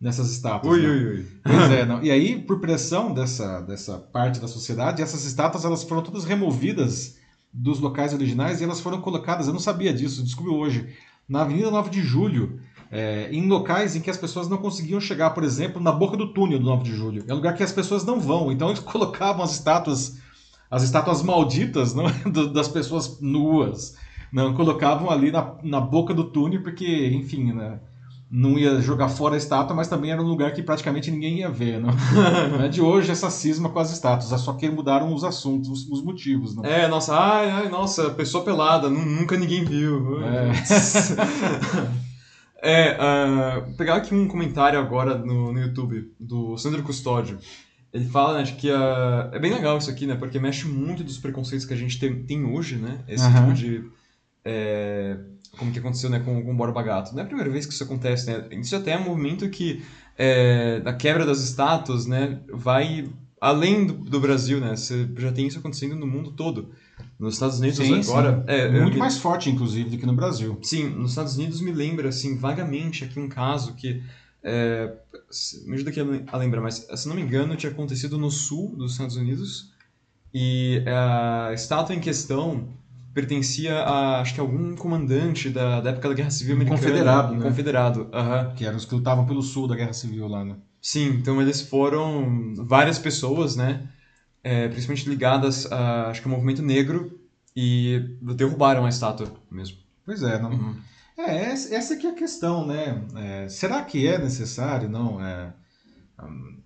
[0.01, 0.75] nessas estátuas.
[0.75, 0.89] ui, né?
[0.89, 1.27] ui, ui.
[1.43, 2.03] Pois é, não.
[2.03, 7.17] E aí, por pressão dessa, dessa parte da sociedade, essas estátuas elas foram todas removidas
[7.53, 10.95] dos locais originais e elas foram colocadas, eu não sabia disso, descobri hoje,
[11.27, 15.31] na Avenida 9 de Julho, é, em locais em que as pessoas não conseguiam chegar,
[15.31, 17.25] por exemplo, na boca do túnel do 9 de Julho.
[17.27, 20.19] É um lugar que as pessoas não vão, então eles colocavam as estátuas,
[20.71, 23.95] as estátuas malditas não, do- das pessoas nuas,
[24.33, 27.79] não colocavam ali na, na boca do túnel, porque, enfim, né,
[28.29, 31.49] não ia jogar fora a estátua, mas também era um lugar que praticamente ninguém ia
[31.51, 31.91] ver, não?
[32.51, 35.69] Não é de hoje essa cisma com as estátuas, é só que mudaram os assuntos,
[35.71, 36.65] os, os motivos, não?
[36.65, 40.21] É, nossa, ai, ai, nossa, pessoa pelada, nu- nunca ninguém viu.
[40.25, 40.51] É.
[42.67, 47.39] É, vou pegar aqui um comentário agora no, no YouTube, do Sandro Custódio.
[47.93, 50.17] Ele fala né, de que ah, é bem legal isso aqui, né?
[50.17, 52.99] Porque mexe muito dos preconceitos que a gente tem, tem hoje, né?
[53.09, 53.41] Esse Aham.
[53.41, 53.85] tipo de.
[54.45, 55.17] é,
[55.57, 57.13] como que aconteceu né, com, com o Borba Gato.
[57.13, 58.47] Não é a primeira vez que isso acontece, né?
[58.51, 59.83] Isso até é um movimento que,
[60.19, 62.41] é, da quebra das estátuas, né?
[62.53, 63.09] Vai
[63.41, 64.77] além do, do Brasil, né?
[64.77, 66.71] Você já tem isso acontecendo no mundo todo.
[67.19, 68.39] Nos Estados Unidos Sim, agora.
[68.39, 68.45] sim.
[68.47, 70.59] É, Muito me- mais forte, inclusive, do que no Brasil.
[70.63, 74.03] Sim, nos Estados Unidos me lembra, assim, vagamente aqui um caso que.
[74.43, 74.93] é,
[75.67, 78.31] me ajuda aqui a lem- a lembrar, mas se não me engano, tinha acontecido no
[78.31, 79.73] sul dos Estados Unidos
[80.33, 82.69] e a estátua em questão
[83.15, 86.79] pertencia a, acho que algum comandante da, da época da Guerra Civil Americana.
[86.79, 87.43] confederado, né?
[87.43, 88.53] confederado, aham.
[88.55, 90.57] Que eram os que lutavam pelo sul da Guerra Civil lá, né?
[90.83, 93.89] Sim, então eles foram várias pessoas, né?
[94.47, 97.19] É, principalmente ligadas a, acho que ao movimento negro
[97.55, 99.79] e derrubaram a estátua mesmo.
[100.05, 100.51] Pois é, não.
[100.51, 100.77] Uhum.
[101.19, 103.05] É, essa aqui é a questão, né?
[103.17, 104.89] É, será que é necessário?
[104.89, 105.53] Não, é.
[106.23, 106.61] hum,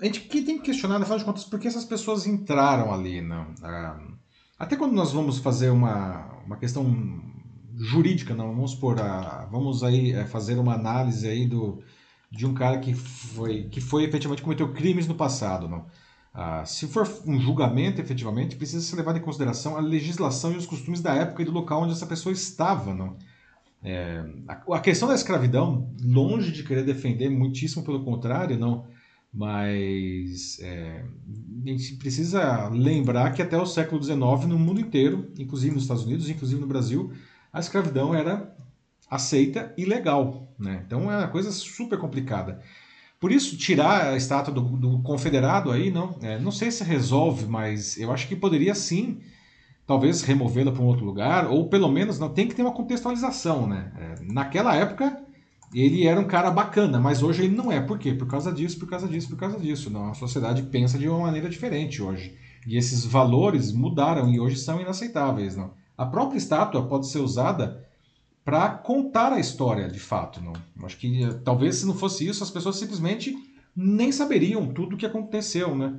[0.00, 3.20] a gente que tem que questionar, afinal de contas, por que essas pessoas entraram ali,
[3.20, 3.46] não?
[3.62, 4.00] Ah,
[4.58, 6.86] até quando nós vamos fazer uma, uma questão
[7.76, 8.54] jurídica, não?
[8.54, 11.82] Vamos por a, vamos aí é, fazer uma análise aí do
[12.30, 15.84] de um cara que foi que foi efetivamente cometeu crimes no passado, não?
[16.38, 20.66] Ah, se for um julgamento, efetivamente, precisa ser levado em consideração a legislação e os
[20.66, 23.16] costumes da época e do local onde essa pessoa estava, não?
[23.82, 28.86] É, a, a questão da escravidão, longe de querer defender, muitíssimo pelo contrário, não.
[29.32, 31.06] Mas é,
[31.64, 36.04] a gente precisa lembrar que até o século XIX, no mundo inteiro, inclusive nos Estados
[36.04, 37.12] Unidos, inclusive no Brasil,
[37.50, 38.54] a escravidão era
[39.10, 40.54] aceita e legal.
[40.58, 40.82] Né?
[40.86, 42.60] Então é uma coisa super complicada.
[43.18, 47.46] Por isso, tirar a estátua do, do confederado aí, não, é, não sei se resolve,
[47.46, 49.20] mas eu acho que poderia sim,
[49.86, 53.66] talvez removê-la para um outro lugar, ou pelo menos não tem que ter uma contextualização,
[53.66, 53.92] né?
[53.98, 55.22] É, naquela época
[55.74, 57.80] ele era um cara bacana, mas hoje ele não é.
[57.80, 58.12] Por quê?
[58.14, 59.90] Por causa disso, por causa disso, por causa disso.
[59.90, 62.36] Não, a sociedade pensa de uma maneira diferente hoje.
[62.66, 65.72] E esses valores mudaram e hoje são inaceitáveis, não?
[65.96, 67.85] A própria estátua pode ser usada
[68.46, 70.52] para contar a história, de fato, não?
[70.84, 73.36] Acho que eh, talvez se não fosse isso, as pessoas simplesmente
[73.74, 75.98] nem saberiam tudo o que aconteceu, né?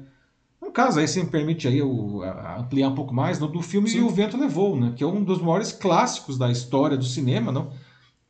[0.62, 2.22] Um caso aí, se me permite aí eu
[2.58, 3.98] ampliar um pouco mais, no, do filme Sim.
[3.98, 4.94] E o Vento Levou, né?
[4.96, 7.70] Que é um dos maiores clássicos da história do cinema, não?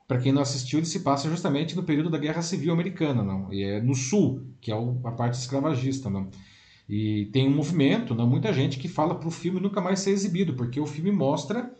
[0.07, 3.53] Para quem não assistiu, ele se passa justamente no período da Guerra Civil Americana, não?
[3.53, 6.31] E é no Sul, que é a parte escravagista, não?
[6.89, 8.25] E tem um movimento, não?
[8.25, 11.71] Muita gente que fala para o filme nunca mais ser exibido, porque o filme mostra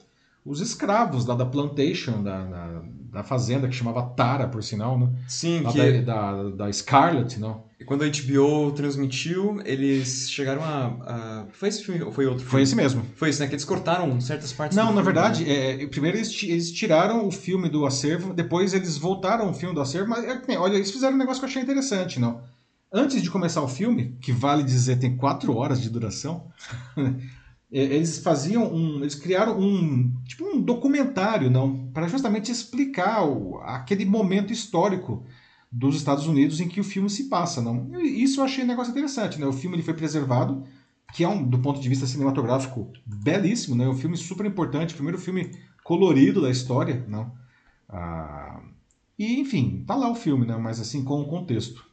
[0.47, 2.81] os escravos lá da plantation, da, da,
[3.11, 5.09] da fazenda, que chamava Tara, por sinal, né?
[5.27, 7.65] Sim, Lá que da, da, da Scarlett, não?
[7.85, 10.85] quando a HBO transmitiu, eles chegaram a.
[11.05, 12.63] a- Foi esse filme ou foi outro Foi filme?
[12.63, 13.03] esse mesmo.
[13.15, 13.47] Foi esse, né?
[13.47, 15.83] Que eles cortaram certas partes Não, na filme, verdade, né?
[15.83, 19.81] é, primeiro eles, eles tiraram o filme do acervo, depois eles voltaram o filme do
[19.81, 22.41] acervo, mas é olha, eles fizeram um negócio que eu achei interessante, não?
[22.91, 26.47] antes de começar o filme, que vale dizer tem quatro horas de duração,
[27.71, 34.05] eles faziam um, eles criaram um tipo um documentário, não, para justamente explicar o, aquele
[34.05, 35.25] momento histórico
[35.71, 37.91] dos Estados Unidos em que o filme se passa, não.
[38.01, 39.45] Isso eu achei um negócio interessante, né?
[39.45, 40.63] O filme ele foi preservado,
[41.13, 43.87] que é um do ponto de vista cinematográfico belíssimo, né?
[43.87, 45.51] Um filme super importante, primeiro filme
[45.83, 47.31] colorido da história, não.
[47.89, 48.61] Ah,
[49.19, 50.55] e enfim, tá lá o filme, né?
[50.55, 51.85] Mas assim com o contexto.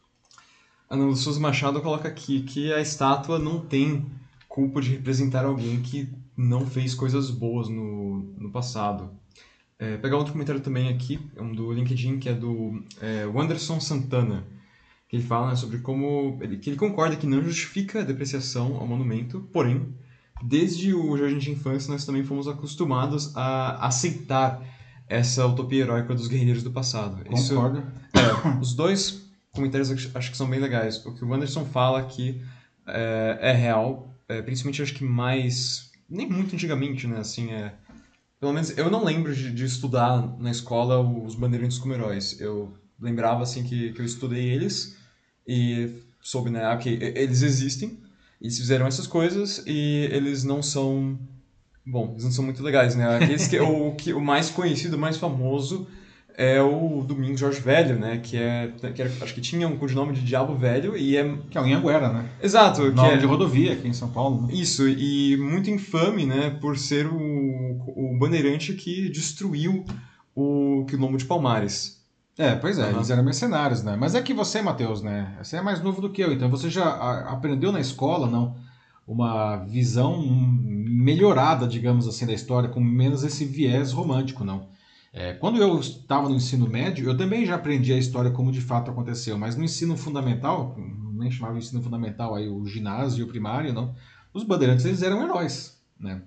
[0.88, 4.06] Ana Lúcia Machado coloca aqui que a estátua não tem
[4.54, 9.10] culpa de representar alguém que não fez coisas boas no, no passado.
[9.76, 13.80] É, pegar outro comentário também aqui, é um do LinkedIn, que é do é, Wanderson
[13.80, 14.46] Santana,
[15.08, 18.76] que ele fala né, sobre como ele, que ele concorda que não justifica a depreciação
[18.76, 19.92] ao monumento, porém,
[20.40, 24.62] desde o Jardim de Infância nós também fomos acostumados a aceitar
[25.08, 27.24] essa utopia heróica dos guerreiros do passado.
[27.24, 27.80] Concordo.
[27.80, 31.04] Isso, é, os dois comentários acho que são bem legais.
[31.04, 32.40] O que o Wanderson fala que
[32.86, 37.18] é, é real, é, principalmente acho que mais nem muito antigamente, né?
[37.18, 37.74] Assim, é
[38.44, 42.38] pelo menos eu não lembro de, de estudar na escola os bandeirantes como heróis.
[42.38, 44.96] Eu lembrava assim que, que eu estudei eles
[45.48, 47.98] e soube, né, ok, eles existem,
[48.40, 51.18] eles fizeram essas coisas e eles não são
[51.86, 53.16] bom, eles não são muito legais, né?
[53.16, 55.86] Aqueles que o que o mais conhecido, mais famoso
[56.36, 58.18] é o Domingos Jorge Velho, né?
[58.18, 58.72] Que é.
[58.94, 61.36] Que era, acho que tinha um codinome de Diabo Velho e é.
[61.50, 62.28] Que é o Anhanguera, né?
[62.42, 62.82] Exato.
[62.90, 64.46] Nome que é, de rodovia aqui em São Paulo.
[64.46, 64.54] Né?
[64.54, 66.50] Isso, e muito infame, né?
[66.60, 69.84] Por ser o, o bandeirante que destruiu
[70.34, 72.02] o quilombo de Palmares.
[72.36, 72.96] É, pois é, uhum.
[72.96, 73.96] eles eram mercenários, né?
[73.96, 75.36] Mas é que você, Matheus, né?
[75.40, 76.84] Você é mais novo do que eu, então você já
[77.28, 78.56] aprendeu na escola, não?
[79.06, 84.66] Uma visão melhorada, digamos assim, da história, com menos esse viés romântico, não?
[85.16, 88.60] É, quando eu estava no ensino médio, eu também já aprendi a história como de
[88.60, 90.76] fato aconteceu, mas no ensino fundamental,
[91.12, 93.94] nem chamava ensino fundamental aí o ginásio e o primário, não.
[94.32, 96.20] Os bandeirantes eles eram heróis, né?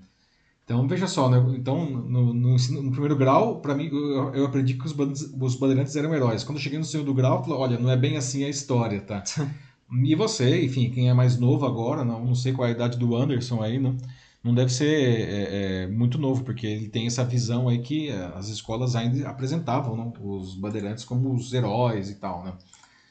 [0.63, 1.37] Então veja só, né?
[1.57, 5.55] então no, no, ensino, no primeiro grau, para mim eu, eu, aprendi que os, os
[5.55, 6.45] bandeirantes eram heróis.
[6.45, 9.01] Quando eu cheguei no segundo grau, eu falei, olha, não é bem assim a história,
[9.01, 9.21] tá?
[10.01, 12.97] e você, enfim, quem é mais novo agora, não, não sei qual é a idade
[12.97, 13.97] do Anderson aí, não
[14.43, 18.31] não deve ser é, é, muito novo, porque ele tem essa visão aí que é,
[18.35, 20.13] as escolas ainda apresentavam não?
[20.21, 22.53] os bandeirantes como os heróis e tal, né?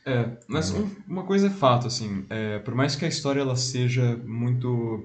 [0.04, 3.56] É, mas um, uma coisa é fato, assim, é, por mais que a história ela
[3.56, 5.04] seja muito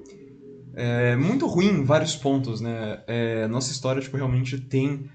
[0.75, 3.01] é, muito ruim em vários pontos, né?
[3.07, 5.09] É, nossa história tipo realmente tem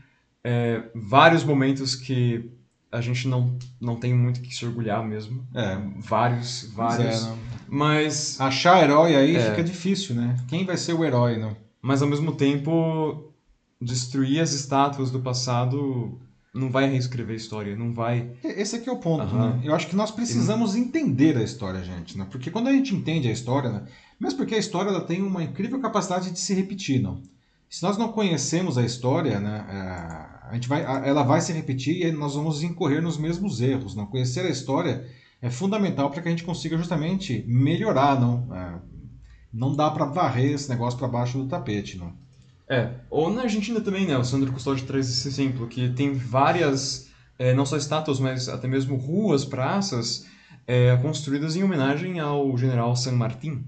[0.94, 2.55] vários momentos que
[2.97, 5.47] a gente não, não tem muito que se orgulhar mesmo.
[5.55, 5.78] É.
[5.99, 7.26] Vários, vários.
[7.26, 7.34] É,
[7.68, 8.40] mas.
[8.40, 9.51] Achar herói aí é.
[9.51, 10.36] fica difícil, né?
[10.49, 11.57] Quem vai ser o herói, não?
[11.80, 13.32] Mas ao mesmo tempo,
[13.80, 16.18] destruir as estátuas do passado
[16.55, 18.30] não vai reescrever a história, não vai.
[18.42, 19.51] Esse aqui é o ponto, uhum.
[19.51, 19.61] né?
[19.62, 22.26] Eu acho que nós precisamos entender a história, gente, né?
[22.30, 23.82] Porque quando a gente entende a história, né?
[24.18, 27.20] Mesmo porque a história ela tem uma incrível capacidade de se repetir, não?
[27.68, 30.32] Se nós não conhecemos a história, né?
[30.32, 33.94] É a gente vai, ela vai se repetir e nós vamos incorrer nos mesmos erros.
[33.94, 35.05] Não conhecer a história
[35.42, 38.55] é fundamental para que a gente consiga justamente melhorar, não?
[38.55, 38.74] É,
[39.53, 42.12] não dá para varrer esse negócio para baixo do tapete, não?
[42.68, 44.16] É, ou na Argentina também, né?
[44.16, 48.66] O Sandro Custódio traz esse exemplo que tem várias, é, não só estátuas, mas até
[48.66, 50.26] mesmo ruas, praças
[50.66, 53.64] é, construídas em homenagem ao General San Martín.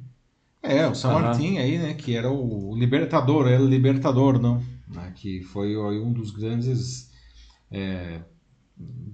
[0.63, 1.95] É, o San Martín aí, né?
[1.95, 4.61] Que era o libertador, era o libertador, não?
[4.91, 7.11] Né, que foi um dos grandes
[7.71, 8.21] é,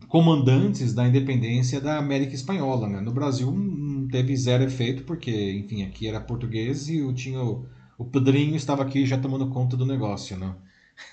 [0.08, 2.88] comandantes da independência da América Espanhola.
[2.88, 3.00] Né?
[3.00, 7.66] No Brasil não teve zero efeito, porque, enfim, aqui era português e o, tinha o,
[7.98, 10.36] o Pedrinho estava aqui já tomando conta do negócio.
[10.36, 10.54] Né?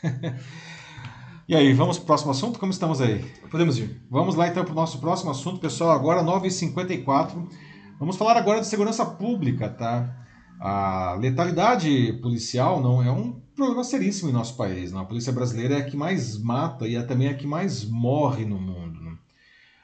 [1.47, 2.59] e aí, vamos para o próximo assunto?
[2.59, 3.23] Como estamos aí?
[3.49, 4.01] Podemos ir.
[4.09, 5.91] Vamos lá então para o nosso próximo assunto, pessoal.
[5.91, 7.47] Agora 9h54.
[7.99, 10.17] Vamos falar agora de segurança pública, tá?
[10.59, 14.91] A letalidade policial não é um problema seríssimo em nosso país.
[14.91, 15.01] Não?
[15.01, 18.45] A polícia brasileira é a que mais mata e é também a que mais morre
[18.45, 18.99] no mundo.
[19.01, 19.17] Não?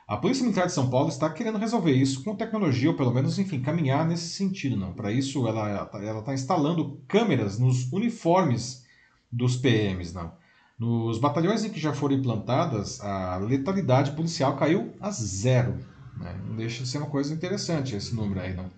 [0.07, 3.37] A Polícia Militar de São Paulo está querendo resolver isso com tecnologia, ou pelo menos,
[3.37, 4.77] enfim, caminhar nesse sentido.
[4.77, 4.93] não.
[4.93, 8.85] Para isso, ela está instalando câmeras nos uniformes
[9.29, 10.13] dos PMs.
[10.13, 10.31] Não.
[10.79, 15.77] Nos batalhões em que já foram implantadas, a letalidade policial caiu a zero.
[16.15, 16.39] Né?
[16.47, 18.53] Não deixa de ser uma coisa interessante esse número aí.
[18.53, 18.71] Não.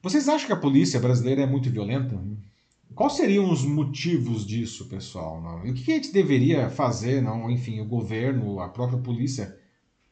[0.00, 2.16] Vocês acham que a polícia brasileira é muito violenta?
[2.94, 5.40] Quais seriam os motivos disso, pessoal?
[5.40, 5.66] Não?
[5.66, 7.50] E o que a gente deveria fazer, não?
[7.50, 9.56] enfim, o governo, a própria polícia,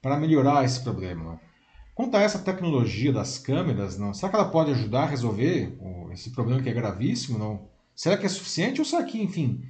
[0.00, 1.24] para melhorar esse problema?
[1.24, 1.40] Não?
[1.94, 4.12] Quanto a essa tecnologia das câmeras, não?
[4.12, 5.78] será que ela pode ajudar a resolver
[6.12, 7.38] esse problema que é gravíssimo?
[7.38, 7.68] Não?
[7.94, 9.64] Será que é suficiente ou será que, enfim,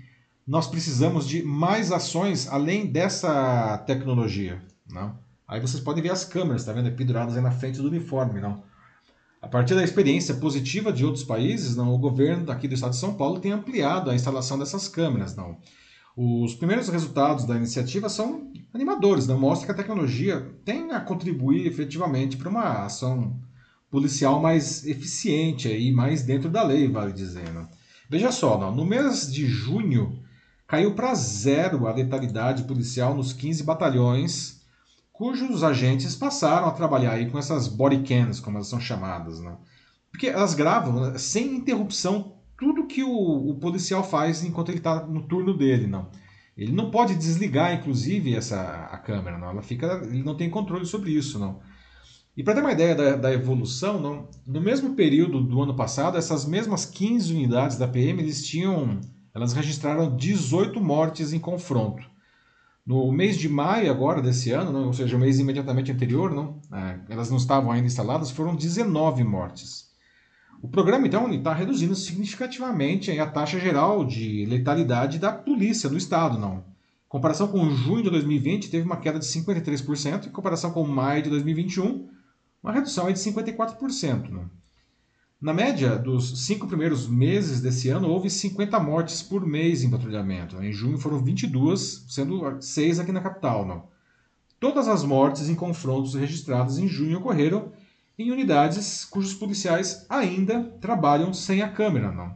[0.47, 4.61] nós precisamos de mais ações além dessa tecnologia?
[4.89, 5.17] Não?
[5.47, 6.91] Aí vocês podem ver as câmeras, tá vendo?
[6.93, 8.65] Penduradas aí na frente do uniforme, não?
[9.41, 12.97] A partir da experiência positiva de outros países, não, o governo daqui do estado de
[12.97, 15.59] São Paulo tem ampliado a instalação dessas câmeras, não.
[16.17, 21.67] Os primeiros resultados da iniciativa são animadores, não mostra que a tecnologia tem a contribuir
[21.67, 23.39] efetivamente para uma ação
[23.91, 27.45] policial mais eficiente e mais dentro da lei, vale dizer.
[28.09, 30.19] Veja só, não, no mês de junho
[30.67, 34.63] caiu para zero a letalidade policial nos 15 batalhões
[35.17, 39.57] cujos agentes passaram a trabalhar aí com essas body cams, como elas são chamadas, né?
[40.11, 45.05] Porque elas gravam né, sem interrupção tudo que o, o policial faz enquanto ele está
[45.05, 46.09] no turno dele, não.
[46.57, 49.51] Ele não pode desligar, inclusive, essa a câmera, não.
[49.51, 51.61] Ela fica, ele não tem controle sobre isso, não.
[52.37, 56.19] E para ter uma ideia da, da, evolução, não, no mesmo período do ano passado,
[56.19, 59.01] essas mesmas 15 unidades da PM, eles tinham,
[59.35, 62.16] elas registraram 18 mortes em confronto.
[62.87, 66.61] No mês de maio agora desse ano, não, ou seja, o mês imediatamente anterior, não,
[66.73, 69.91] é, elas não estavam ainda instaladas, foram 19 mortes.
[70.63, 76.39] O programa, então, está reduzindo significativamente a taxa geral de letalidade da polícia do Estado.
[76.39, 76.59] Não.
[76.59, 81.25] Em comparação com junho de 2020, teve uma queda de 53%, em comparação com maio
[81.25, 82.09] de 2021,
[82.63, 84.31] uma redução de 54%.
[84.31, 84.49] Não.
[85.41, 90.57] Na média dos cinco primeiros meses desse ano, houve 50 mortes por mês em patrulhamento.
[90.63, 93.67] Em junho foram 22, sendo 6 aqui na capital.
[93.67, 93.85] Não?
[94.59, 97.71] Todas as mortes em confrontos registrados em junho ocorreram
[98.19, 102.11] em unidades cujos policiais ainda trabalham sem a câmera.
[102.11, 102.35] Não?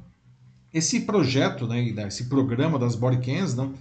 [0.73, 3.73] Esse projeto, né, esse programa das bodycams, não,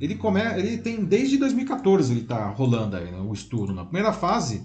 [0.00, 3.74] ele, come, ele tem desde 2014 ele está rolando aí, né, o estudo.
[3.74, 4.64] Na primeira fase,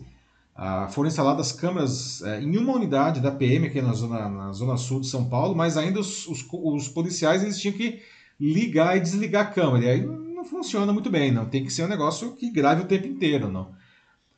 [0.57, 4.75] ah, foram instaladas câmeras é, em uma unidade da PM aqui na zona, na zona
[4.75, 8.01] sul de São Paulo, mas ainda os, os, os, policiais eles tinham que
[8.39, 9.85] ligar e desligar a câmera.
[9.85, 11.45] E aí não funciona muito bem, não.
[11.45, 13.71] Tem que ser um negócio que grave o tempo inteiro, não.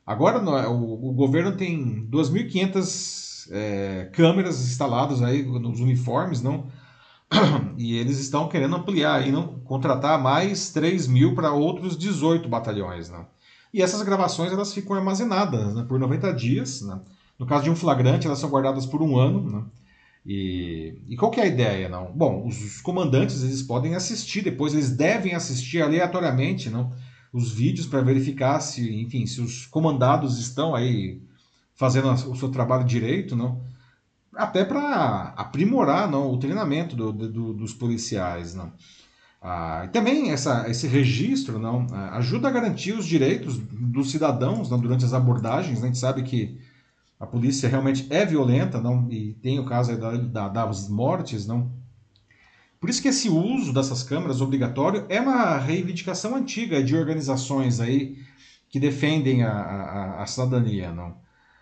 [0.05, 0.39] Agora
[0.69, 6.67] o, o governo tem 2.500 é, câmeras instaladas aí nos uniformes, não?
[7.77, 13.09] E eles estão querendo ampliar e não contratar mais 3 mil para outros 18 batalhões,
[13.09, 13.25] não?
[13.73, 16.81] E essas gravações elas ficam armazenadas né, por 90 dias.
[16.81, 16.99] Né?
[17.37, 19.49] No caso de um flagrante, elas são guardadas por um ano.
[19.49, 19.63] Né?
[20.25, 21.87] E, e, qual que é a ideia?
[21.87, 22.11] Não?
[22.11, 26.93] Bom, os comandantes eles podem assistir depois, eles devem assistir aleatoriamente não?
[27.31, 31.21] os vídeos para verificar se, enfim, se os comandados estão aí
[31.75, 33.61] fazendo o seu trabalho direito, não?
[34.35, 38.53] até para aprimorar não, o treinamento do, do, dos policiais.
[38.53, 38.71] Não?
[39.41, 44.79] Ah, também essa, esse registro não, ah, ajuda a garantir os direitos dos cidadãos não,
[44.79, 45.79] durante as abordagens.
[45.79, 45.85] Né?
[45.85, 46.59] A gente sabe que
[47.19, 51.47] a polícia realmente é violenta não, e tem o caso da, da, das mortes.
[51.47, 51.71] Não.
[52.81, 58.17] Por isso que esse uso dessas câmeras obrigatório é uma reivindicação antiga de organizações aí
[58.69, 60.91] que defendem a, a, a cidadania.
[60.91, 61.15] Não.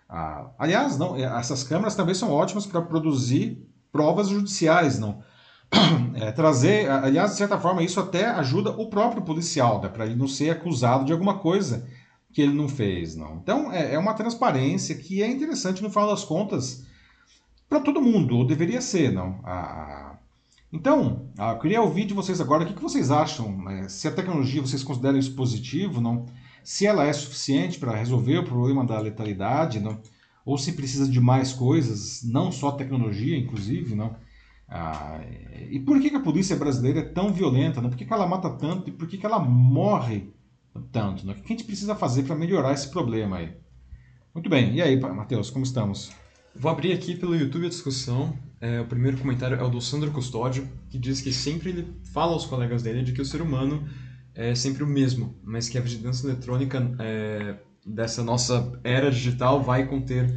[0.10, 4.98] Ah, aliás, não, essas câmeras também são ótimas para produzir provas judiciais.
[4.98, 5.22] não
[6.16, 10.16] é, trazer, aliás, de certa forma, isso até ajuda o próprio policial, né, para ele
[10.16, 11.88] não ser acusado de alguma coisa
[12.32, 13.38] que ele não fez, não.
[13.38, 16.86] Então, é, é uma transparência que é interessante no final das contas
[17.70, 19.40] para todo mundo, ou deveria ser, não.
[20.72, 23.88] Então, eu queria ouvir de vocês agora o que, que vocês acham, né?
[23.90, 26.26] se a tecnologia vocês consideram isso positivo, não?
[26.64, 30.00] Se ela é suficiente para resolver o problema da letalidade, não?
[30.46, 34.16] Ou se precisa de mais coisas, não só tecnologia, inclusive, não?
[34.70, 35.22] Ah,
[35.70, 37.82] e por que, a polícia brasileira é tão violenta?
[37.82, 37.90] Né?
[37.90, 40.34] Por que, que ela mata tanto e por que, que ela morre
[40.92, 41.26] tanto?
[41.26, 41.34] Né?
[41.34, 43.56] O que a gente precisa fazer para melhorar esse problema aí?
[44.34, 46.12] Muito bem, e aí, Matheus, como estamos?
[46.56, 48.38] Vou abrir aqui pelo YouTube a discussão.
[48.60, 52.34] É, o primeiro comentário é o do Sandro Custódio, que diz que sempre ele fala
[52.34, 53.88] aos colegas dele de que o ser humano
[54.34, 59.88] é sempre o mesmo, mas que a vigilância eletrônica é, dessa nossa era digital vai
[59.88, 60.32] conter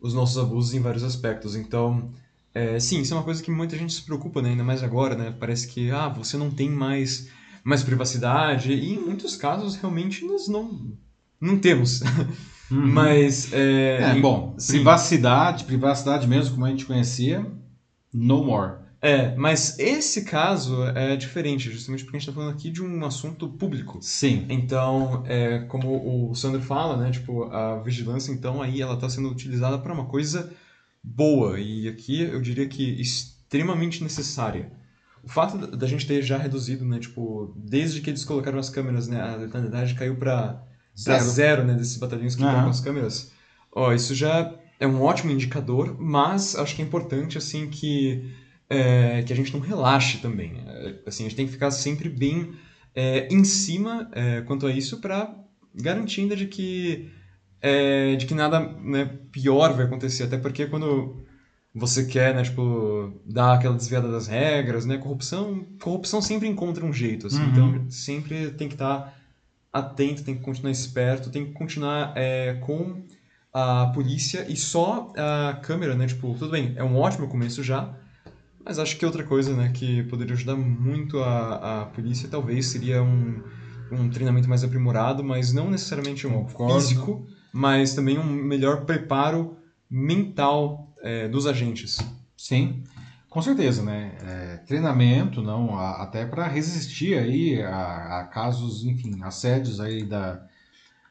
[0.00, 1.56] os nossos abusos em vários aspectos.
[1.56, 2.12] Então,
[2.54, 4.50] é, sim, isso é uma coisa que muita gente se preocupa, né?
[4.50, 5.34] ainda mais agora, né?
[5.38, 7.28] Parece que ah, você não tem mais,
[7.64, 10.92] mais privacidade, e em muitos casos realmente nós não,
[11.40, 12.02] não temos.
[12.70, 12.86] Uhum.
[12.86, 13.52] Mas.
[13.52, 14.72] É, é bom, sim.
[14.74, 17.46] privacidade, privacidade mesmo, como a gente conhecia,
[18.10, 18.76] no more.
[19.00, 23.04] É, mas esse caso é diferente, justamente porque a gente está falando aqui de um
[23.04, 23.98] assunto público.
[24.00, 24.46] Sim.
[24.48, 29.28] Então, é, como o Sandro fala, né, tipo, a vigilância, então, aí ela está sendo
[29.28, 30.52] utilizada para uma coisa
[31.02, 34.72] boa e aqui eu diria que extremamente necessária.
[35.22, 39.06] O fato da gente ter já reduzido, né, tipo, desde que eles colocaram as câmeras,
[39.06, 40.62] né, a letalidade caiu para
[40.98, 41.24] zero.
[41.24, 42.48] zero, né, desses batalhões que uhum.
[42.48, 43.32] estão com as câmeras.
[43.74, 48.34] Ó, isso já é um ótimo indicador, mas acho que é importante, assim, que,
[48.68, 50.54] é, que a gente não relaxe também.
[50.54, 50.96] Né?
[51.06, 52.54] Assim, a gente tem que ficar sempre bem
[52.94, 55.34] é, em cima é, quanto a isso para
[55.74, 57.10] garantir ainda de que
[57.62, 61.24] é, de que nada né, pior vai acontecer, até porque quando
[61.74, 66.92] você quer, né, tipo, dar aquela desviada das regras, né, corrupção, corrupção sempre encontra um
[66.92, 67.48] jeito, assim, Uhum.
[67.76, 69.16] então sempre tem que estar
[69.72, 73.02] atento, tem que continuar esperto, tem que continuar é, com
[73.54, 77.94] a polícia e só a câmera, né, tipo, tudo bem, é um ótimo começo já,
[78.64, 83.02] mas acho que outra coisa, né, que poderia ajudar muito a, a polícia talvez seria
[83.02, 83.42] um,
[83.90, 86.80] um treinamento mais aprimorado, mas não necessariamente um Concordo.
[86.80, 89.56] físico, mas também um melhor preparo
[89.90, 91.98] mental é, dos agentes.
[92.36, 92.82] Sim,
[93.28, 94.16] com certeza, né?
[94.22, 100.40] É, treinamento, não, a- até para resistir aí a, a casos, enfim, assédios aí da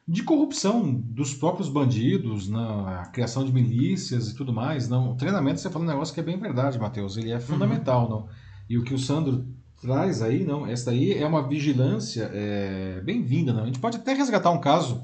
[0.06, 5.12] de corrupção dos próprios bandidos, não, a criação de milícias e tudo mais, não.
[5.12, 8.28] O treinamento você falou um negócio que é bem verdade, Matheus, ele é fundamental, não.
[8.68, 9.46] E o que o Sandro
[9.80, 13.62] traz aí, não, essa daí é uma vigilância é, bem-vinda, não.
[13.62, 15.02] A gente pode até resgatar um caso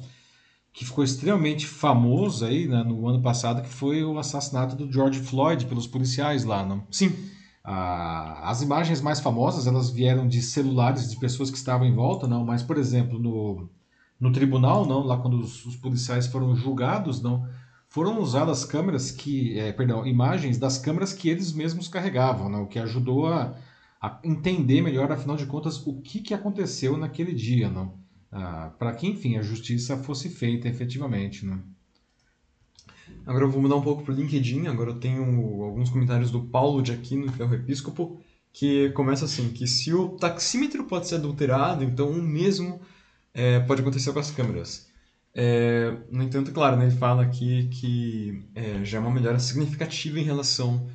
[0.79, 5.18] que ficou extremamente famoso aí né, no ano passado, que foi o assassinato do George
[5.18, 6.87] Floyd pelos policiais lá, não?
[6.89, 7.12] Sim,
[7.64, 12.29] Ah, as imagens mais famosas elas vieram de celulares de pessoas que estavam em volta,
[12.29, 13.68] não, mas por exemplo no,
[14.20, 17.45] no tribunal, não, lá quando os, os policiais foram julgados, não,
[17.89, 22.68] foram usadas câmeras que, é, perdão, imagens das câmeras que eles mesmos carregavam, não, o
[22.68, 23.57] que ajudou a,
[24.01, 27.95] a entender melhor, afinal de contas, o que, que aconteceu naquele dia, não,
[28.31, 31.62] para que enfim a justiça fosse feita efetivamente, não.
[33.26, 34.66] Agora eu vou mudar um pouco pro LinkedIn.
[34.66, 35.22] Agora eu tenho
[35.62, 38.20] alguns comentários do Paulo de Aquino, que é o episcopo,
[38.53, 42.81] que começa assim, que se o taxímetro pode ser adulterado, então o mesmo
[43.33, 44.89] é, pode acontecer com as câmeras.
[45.35, 50.18] É, no entanto, claro, né, ele fala aqui que é, já é uma melhora significativa
[50.18, 50.89] em relação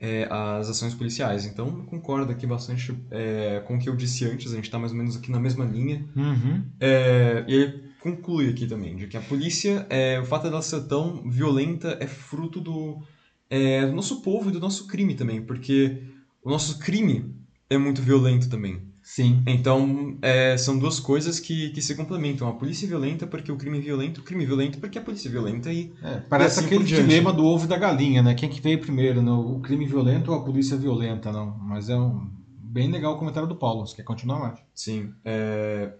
[0.00, 1.44] é, às ações policiais.
[1.44, 4.92] Então, concordo aqui bastante é, com o que eu disse antes, a gente está mais
[4.92, 6.08] ou menos aqui na mesma linha.
[6.16, 6.64] Uhum.
[6.80, 10.80] É, e ele conclui aqui também, de que a polícia, é, o fato dela ser
[10.86, 13.02] tão violenta é fruto do,
[13.50, 16.02] é, do nosso povo e do nosso crime também, porque
[16.42, 17.34] o nosso crime
[17.68, 18.89] é muito violento também.
[19.10, 19.42] Sim.
[19.44, 22.46] Então, é, são duas coisas que, que se complementam.
[22.46, 25.28] A polícia violenta porque o crime é violento, o crime é violento porque a polícia
[25.28, 25.92] é violenta e...
[26.00, 28.34] É, parece assim aquele dilema do ovo e da galinha, né?
[28.34, 29.32] Quem que veio primeiro, né?
[29.32, 31.58] o crime violento ou a polícia violenta, não?
[31.58, 33.84] Mas é um bem legal o comentário do Paulo.
[33.84, 34.64] Você quer continuar, Márcio?
[34.72, 35.12] Sim.
[35.24, 35.92] é,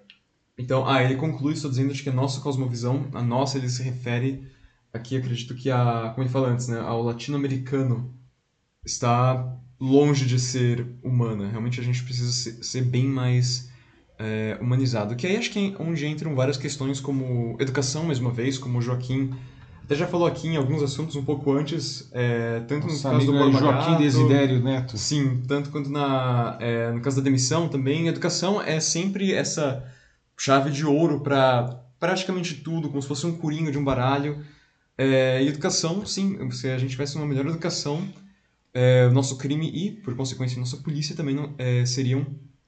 [0.57, 3.83] Então, ah, ele conclui só dizendo de que a nossa cosmovisão, a nossa, ele se
[3.83, 4.47] refere
[4.93, 8.15] aqui, acredito que a, como ele fala antes, né, ao latino-americano
[8.85, 11.49] está longe de ser humana.
[11.49, 13.71] Realmente a gente precisa ser, ser bem mais
[14.19, 15.17] é, humanizado.
[15.17, 18.79] Que aí acho que é onde entram várias questões como educação, mais uma vez, como
[18.79, 19.31] o Joaquim
[19.91, 23.27] até já falou aqui em alguns assuntos um pouco antes, é, tanto no Nosso caso
[23.27, 24.97] do Borba Joaquim Gato, Desidério Neto.
[24.97, 28.07] Sim, tanto quanto na, é, no caso da demissão também.
[28.07, 29.85] A educação é sempre essa
[30.39, 34.45] chave de ouro para praticamente tudo, como se fosse um coringa de um baralho.
[34.97, 38.09] É, e educação, sim, se a gente tivesse uma melhor educação,
[38.73, 42.27] é, o nosso crime e, por consequência, a nossa polícia também não, é, seriam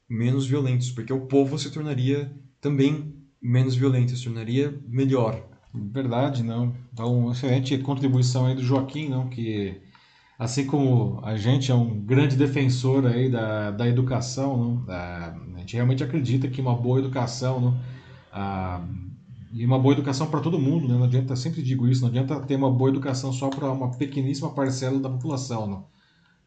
[0.08, 5.42] menos violentos, porque o povo se tornaria também menos violento, se tornaria melhor.
[5.74, 6.74] Verdade, não.
[6.92, 9.28] Então, excelente contribuição aí do Joaquim, não?
[9.28, 9.80] Que
[10.38, 14.84] assim como a gente é um grande defensor aí da, da educação, não?
[14.88, 17.80] Ah, a gente realmente acredita que uma boa educação, não?
[18.30, 18.84] Ah,
[19.52, 20.94] e uma boa educação para todo mundo, né?
[20.94, 24.50] Não adianta, sempre digo isso, não adianta ter uma boa educação só para uma pequeníssima
[24.54, 25.86] parcela da população, não.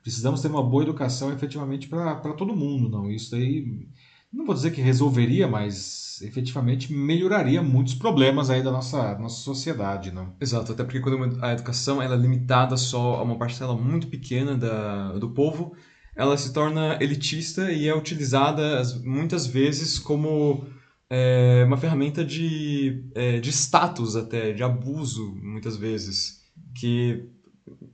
[0.01, 3.09] Precisamos ter uma boa educação efetivamente para todo mundo, não.
[3.09, 3.87] Isso aí,
[4.31, 10.11] não vou dizer que resolveria, mas efetivamente melhoraria muitos problemas aí da nossa, nossa sociedade,
[10.11, 10.33] não.
[10.39, 14.55] Exato, até porque quando a educação ela é limitada só a uma parcela muito pequena
[14.55, 15.75] da, do povo,
[16.15, 20.65] ela se torna elitista e é utilizada as- muitas vezes como
[21.09, 26.43] é, uma ferramenta de, é, de status até, de abuso, muitas vezes,
[26.73, 27.29] que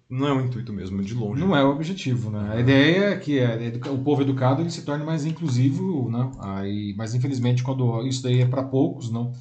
[0.09, 1.41] não é o intuito mesmo, de longe.
[1.41, 2.51] Não é o objetivo, né?
[2.51, 6.31] A ideia é que é, o povo educado ele se torne mais inclusivo, não?
[6.39, 9.31] Aí, mas infelizmente quando isso daí é para poucos, não?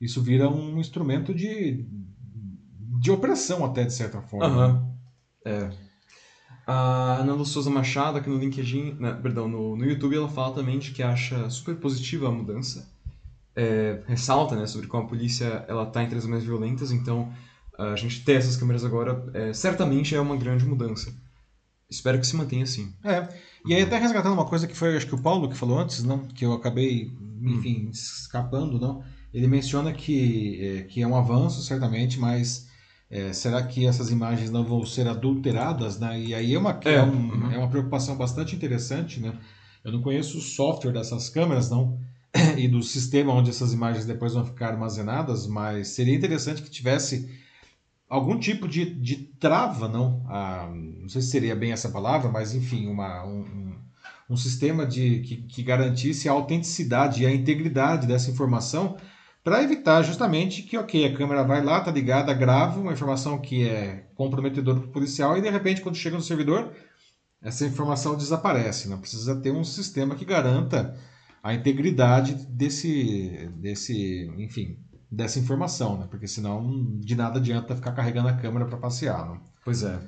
[0.00, 1.84] Isso vira um instrumento de
[3.00, 4.46] de opressão até de certa forma.
[4.46, 4.94] Aham.
[5.44, 5.70] É.
[6.66, 10.54] A Ana Lu Souza Machado, aqui no LinkedIn, né, perdão, no, no YouTube, ela fala
[10.54, 12.89] também de que acha super positiva a mudança.
[13.62, 17.30] É, ressalta, né, sobre como a polícia ela tá entre as mais violentas, então
[17.78, 21.12] a gente ter essas câmeras agora é, certamente é uma grande mudança.
[21.90, 22.92] Espero que se mantenha assim.
[23.04, 23.28] É.
[23.66, 26.02] E aí até resgatando uma coisa que foi, acho que o Paulo que falou antes,
[26.04, 26.20] não?
[26.20, 29.02] Que eu acabei, enfim, escapando, não?
[29.34, 32.66] Ele menciona que é, que é um avanço certamente, mas
[33.10, 36.18] é, será que essas imagens não vão ser adulteradas, né?
[36.20, 37.52] E aí é uma é, É, um- uhum.
[37.52, 39.32] é uma preocupação bastante interessante, né?
[39.84, 41.98] Eu não conheço o software dessas câmeras, não.
[42.56, 47.28] E do sistema onde essas imagens depois vão ficar armazenadas, mas seria interessante que tivesse
[48.08, 50.24] algum tipo de, de trava, não?
[50.28, 53.74] Ah, não sei se seria bem essa palavra, mas enfim, uma, um,
[54.28, 58.96] um sistema de, que, que garantisse a autenticidade e a integridade dessa informação
[59.42, 63.66] para evitar justamente que, ok, a câmera vai lá, tá ligada, grava uma informação que
[63.66, 66.72] é comprometedora para o policial e de repente quando chega no servidor
[67.42, 68.88] essa informação desaparece.
[68.88, 70.96] Não precisa ter um sistema que garanta
[71.42, 74.78] a integridade desse, desse, enfim,
[75.10, 76.06] dessa informação, né?
[76.10, 79.40] Porque senão de nada adianta ficar carregando a câmera para passear, não?
[79.64, 79.98] Pois é.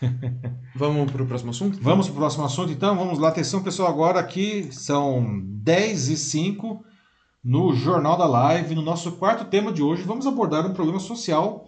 [0.76, 1.78] Vamos para o próximo assunto?
[1.80, 2.96] Vamos para o próximo assunto, então.
[2.96, 3.28] Vamos lá.
[3.28, 3.88] Atenção, pessoal.
[3.88, 6.84] Agora aqui são 10 e 5
[7.42, 8.74] no Jornal da Live.
[8.74, 11.66] No nosso quarto tema de hoje, vamos abordar um problema social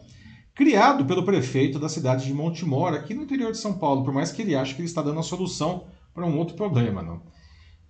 [0.54, 4.32] criado pelo prefeito da cidade de Montemor, aqui no interior de São Paulo, por mais
[4.32, 7.02] que ele ache que ele está dando a solução para um outro problema.
[7.02, 7.20] Não?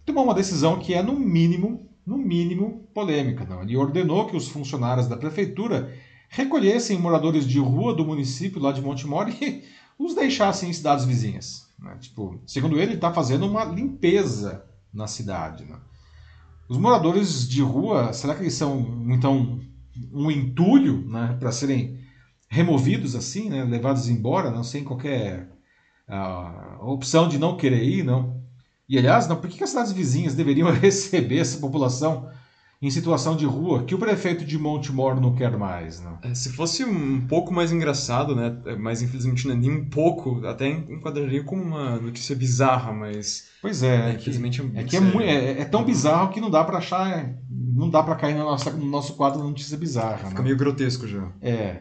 [0.07, 3.45] Tomou uma decisão que é, no mínimo, no mínimo, polêmica.
[3.45, 3.63] Não?
[3.63, 5.93] Ele ordenou que os funcionários da prefeitura
[6.29, 9.65] recolhessem moradores de rua do município lá de Montemor e
[9.99, 11.67] os deixassem em cidades vizinhas.
[11.79, 11.97] Né?
[12.01, 15.65] Tipo, segundo ele, ele está fazendo uma limpeza na cidade.
[15.65, 15.77] Né?
[16.69, 19.61] Os moradores de rua, será que eles são, então,
[20.13, 21.99] um entulho né, para serem
[22.49, 25.51] removidos assim, né, levados embora, não sem qualquer
[26.09, 28.36] uh, opção de não querer ir, não?
[28.89, 32.29] E aliás, não, por que as cidades vizinhas deveriam receber essa população
[32.81, 36.19] em situação de rua que o prefeito de Montemor não quer mais, não?
[36.23, 38.55] É, se fosse um pouco mais engraçado, né?
[38.79, 43.49] Mas infelizmente não é nem um pouco, até enquadraria como uma notícia bizarra, mas.
[43.63, 46.63] Pois é, é infelizmente é, é que é, é, é, tão bizarro que não dá
[46.65, 50.29] para achar, não dá para cair no nosso, no nosso quadro de notícia bizarra.
[50.29, 50.43] Fica né?
[50.43, 51.33] meio grotesco já.
[51.41, 51.81] É.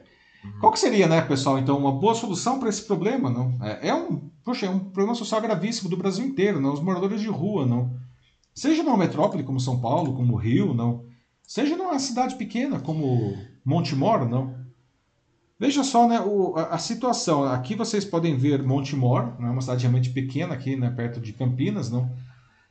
[0.59, 3.57] Qual que seria, né, pessoal, então, uma boa solução para esse problema, não?
[3.61, 6.73] É, é, um, poxa, é um problema social gravíssimo do Brasil inteiro, não?
[6.73, 7.93] Os moradores de rua, não?
[8.53, 11.03] Seja numa metrópole como São Paulo, como Rio, não?
[11.43, 14.55] Seja numa cidade pequena como Montemor, não?
[15.59, 17.43] Veja só, né, o, a, a, situação.
[17.43, 21.89] Aqui vocês podem ver Montemor, né, uma cidade realmente pequena aqui, né, perto de Campinas,
[21.89, 22.09] não?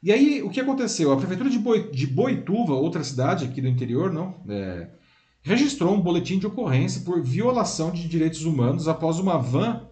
[0.03, 1.13] E aí, o que aconteceu?
[1.13, 4.35] A prefeitura de, Boi, de Boituva, outra cidade aqui do interior, não?
[4.47, 4.89] É,
[5.45, 9.87] registrou um boletim de ocorrência por violação de direitos humanos após uma van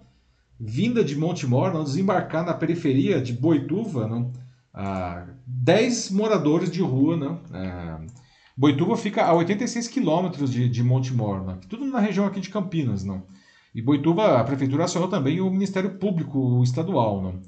[0.58, 4.32] vinda de Montemor não desembarcar na periferia de Boituva, não,
[4.72, 8.00] ah, 10 moradores de rua, não, ah,
[8.56, 13.04] Boituva fica a 86 quilômetros de, de Montemor, não, tudo na região aqui de Campinas,
[13.04, 13.22] não.
[13.74, 17.40] E Boituva, a prefeitura acionou também o Ministério Público Estadual, não.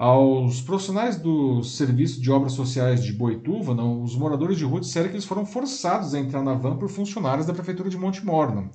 [0.00, 5.10] Aos profissionais do Serviço de Obras Sociais de Boituva, não, os moradores de rua disseram
[5.10, 8.70] que eles foram forçados a entrar na van por funcionários da Prefeitura de Monte Morno.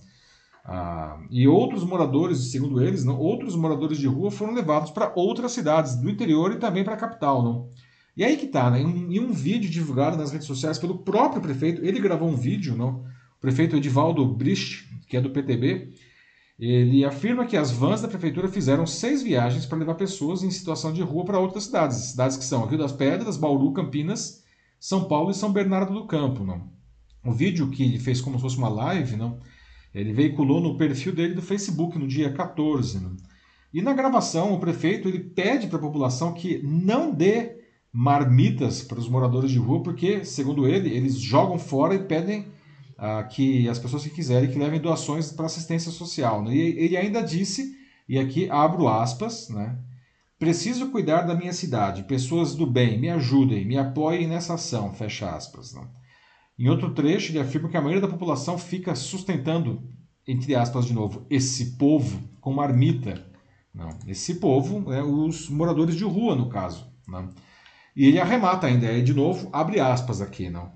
[0.63, 5.51] Ah, e outros moradores, segundo eles, não, outros moradores de rua foram levados para outras
[5.51, 7.41] cidades do interior e também para a capital.
[7.41, 7.69] Não.
[8.15, 8.81] E aí que tá, né?
[8.81, 12.35] em, um, em um vídeo divulgado nas redes sociais pelo próprio prefeito, ele gravou um
[12.35, 13.03] vídeo, não?
[13.35, 15.91] o prefeito Edivaldo Brist, que é do PTB,
[16.57, 20.93] ele afirma que as vans da prefeitura fizeram seis viagens para levar pessoas em situação
[20.93, 21.97] de rua para outras cidades.
[21.97, 24.43] Cidades que são Rio das Pedras, Bauru, Campinas,
[24.79, 26.43] São Paulo e São Bernardo do Campo.
[26.43, 26.69] Não?
[27.25, 29.39] O vídeo que ele fez como se fosse uma live, não?
[29.93, 32.99] ele veiculou no perfil dele do Facebook no dia 14.
[32.99, 33.15] Não?
[33.73, 37.57] E na gravação, o prefeito ele pede para a população que não dê
[37.91, 42.47] marmitas para os moradores de rua, porque, segundo ele, eles jogam fora e pedem
[43.29, 46.43] que as pessoas que quiserem que levem doações para assistência social.
[46.43, 46.55] Né?
[46.55, 47.75] E ele ainda disse,
[48.07, 49.77] e aqui abro aspas, né?
[50.37, 52.03] Preciso cuidar da minha cidade.
[52.03, 54.93] Pessoas do bem, me ajudem, me apoiem nessa ação.
[54.93, 55.73] Fecha aspas.
[55.73, 55.87] Né?
[56.59, 59.89] Em outro trecho, ele afirma que a maioria da população fica sustentando,
[60.27, 63.25] entre aspas de novo, esse povo com marmita.
[63.73, 66.87] Não, esse povo é os moradores de rua, no caso.
[67.07, 67.29] Não.
[67.95, 70.49] E ele arremata ainda, é de novo, abre aspas aqui.
[70.49, 70.71] Não.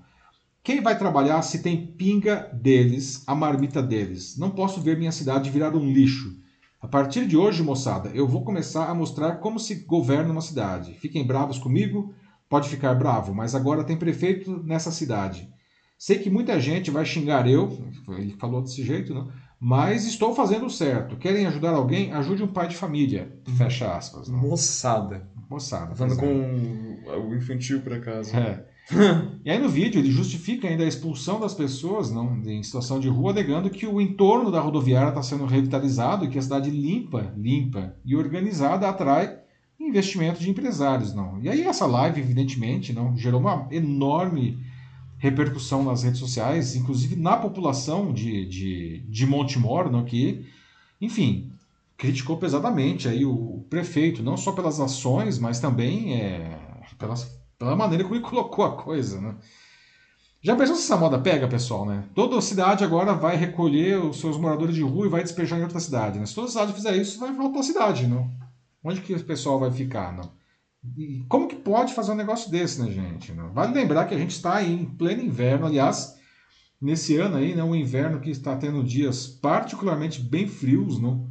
[0.62, 4.36] Quem vai trabalhar se tem pinga deles, a marmita deles?
[4.36, 6.38] Não posso ver minha cidade virar um lixo.
[6.80, 10.94] A partir de hoje, moçada, eu vou começar a mostrar como se governa uma cidade.
[10.94, 12.14] Fiquem bravos comigo,
[12.48, 15.48] pode ficar bravo, mas agora tem prefeito nessa cidade.
[15.98, 19.30] Sei que muita gente vai xingar eu, ele falou desse jeito, não?
[19.58, 21.16] mas estou fazendo certo.
[21.16, 22.12] Querem ajudar alguém?
[22.12, 23.30] Ajude um pai de família.
[23.58, 24.28] Fecha aspas.
[24.28, 24.38] Não?
[24.38, 25.28] Moçada.
[25.50, 25.94] Moçada.
[25.94, 27.16] Falando com é.
[27.16, 28.34] o infantil, por acaso.
[28.34, 28.69] É.
[29.44, 33.08] e aí no vídeo ele justifica ainda a expulsão das pessoas não, em situação de
[33.08, 37.32] rua, alegando que o entorno da rodoviária está sendo revitalizado e que a cidade limpa,
[37.36, 39.38] limpa e organizada atrai
[39.78, 41.14] investimento de empresários.
[41.14, 41.40] não.
[41.40, 44.58] E aí essa live, evidentemente, não gerou uma enorme
[45.18, 50.46] repercussão nas redes sociais, inclusive na população de, de, de Montemor, não, que,
[51.00, 51.50] enfim,
[51.96, 56.58] criticou pesadamente aí o prefeito, não só pelas ações, mas também é,
[56.98, 59.34] pelas pela maneira como ele colocou a coisa, né?
[60.42, 62.04] Já pensou se essa moda pega, pessoal, né?
[62.14, 65.78] Toda cidade agora vai recolher os seus moradores de rua e vai despejar em outra
[65.78, 66.24] cidade, né?
[66.24, 68.30] Se toda cidade fizer isso, vai faltar cidade, não?
[68.82, 70.32] Onde que o pessoal vai ficar, não?
[70.96, 73.30] E como que pode fazer um negócio desse, né, gente?
[73.32, 73.52] Não?
[73.52, 76.18] Vale lembrar que a gente está em pleno inverno, aliás,
[76.80, 81.28] nesse ano aí, né, um inverno que está tendo dias particularmente bem frios, não?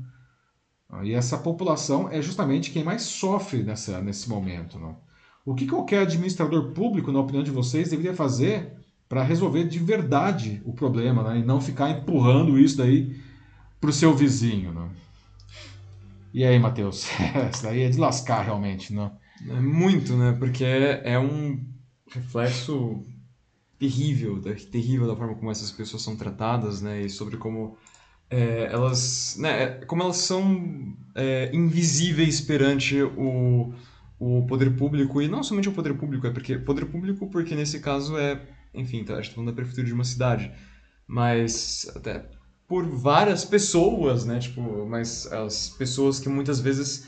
[1.02, 5.09] E essa população é justamente quem mais sofre nessa, nesse momento, não?
[5.46, 8.74] O que qualquer administrador público, na opinião de vocês, deveria fazer
[9.08, 11.40] para resolver de verdade o problema, né?
[11.40, 13.20] E não ficar empurrando isso daí
[13.82, 14.90] para o seu vizinho, né?
[16.32, 17.08] E aí, Matheus?
[17.52, 19.12] Isso daí é de lascar realmente, não?
[19.48, 20.36] É muito, né?
[20.38, 21.60] Porque é, é um
[22.12, 23.04] reflexo
[23.80, 24.40] terrível,
[24.72, 27.02] terrível da forma como essas pessoas são tratadas, né?
[27.02, 27.78] E sobre como
[28.30, 29.64] é, elas, né?
[29.64, 33.74] É, como elas são é, invisíveis perante o,
[34.20, 37.80] o poder público e não somente o poder público, é porque poder público porque nesse
[37.80, 38.42] caso é
[38.74, 40.52] enfim, tá, gente tá falando da prefeitura de uma cidade,
[41.08, 42.26] mas até
[42.68, 47.08] por várias pessoas, né, tipo, mas as pessoas que muitas vezes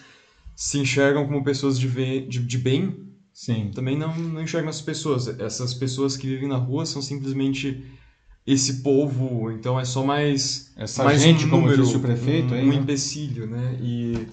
[0.55, 1.87] se enxergam como pessoas de,
[2.27, 3.71] de, de bem, Sim.
[3.73, 5.27] também não, não enxergam essas pessoas.
[5.39, 7.83] Essas pessoas que vivem na rua são simplesmente
[8.45, 12.53] esse povo, então é só mais essa mais gente, um como número, disse o prefeito,
[12.53, 12.75] um, aí, um né?
[12.75, 13.77] empecilho, né?
[13.79, 14.27] E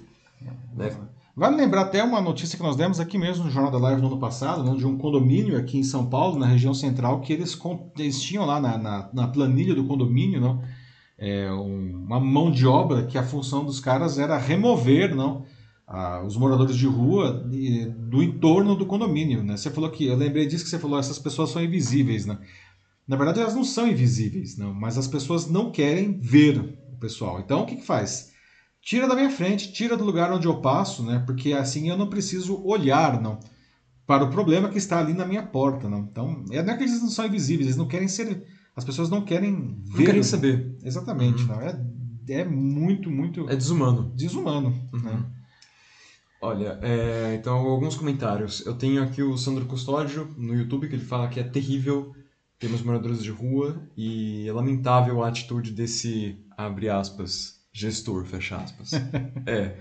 [0.74, 0.96] né,
[1.38, 4.08] Vale lembrar até uma notícia que nós demos aqui mesmo no Jornal da Live no
[4.08, 7.56] ano passado, né, de um condomínio aqui em São Paulo, na região central, que eles,
[7.96, 10.60] eles tinham lá na, na, na planilha do condomínio não,
[11.16, 15.44] é, um- uma mão de obra que a função dos caras era remover não,
[15.86, 19.40] a- os moradores de rua e- do entorno do condomínio.
[19.44, 19.56] Né?
[19.56, 22.26] Você falou que, eu lembrei disso que você falou, essas pessoas são invisíveis.
[22.26, 22.36] Né?
[23.06, 26.58] Na verdade, elas não são invisíveis, não, mas as pessoas não querem ver
[26.92, 27.38] o pessoal.
[27.38, 28.26] Então, o que, que faz?
[28.82, 31.22] Tira da minha frente, tira do lugar onde eu passo, né?
[31.26, 33.38] Porque assim eu não preciso olhar, não,
[34.06, 36.00] para o problema que está ali na minha porta, não.
[36.00, 38.42] Então, é não é que eles não são invisíveis, eles não querem ser,
[38.74, 39.98] as pessoas não querem ver.
[39.98, 40.76] não querem saber.
[40.82, 41.60] Exatamente, não.
[41.60, 41.78] É,
[42.28, 44.12] é muito, muito É desumano.
[44.16, 45.24] desumano, né?
[46.40, 48.64] Olha, é, então alguns comentários.
[48.64, 52.14] Eu tenho aqui o Sandro Custódio no YouTube que ele fala que é terrível
[52.58, 58.92] termos moradores de rua e é lamentável a atitude desse, abre aspas, gestor, fecha aspas.
[59.46, 59.76] é.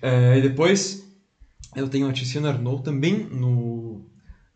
[0.00, 1.04] É, E depois
[1.74, 4.08] eu tenho a Tiziana Arnaud também no,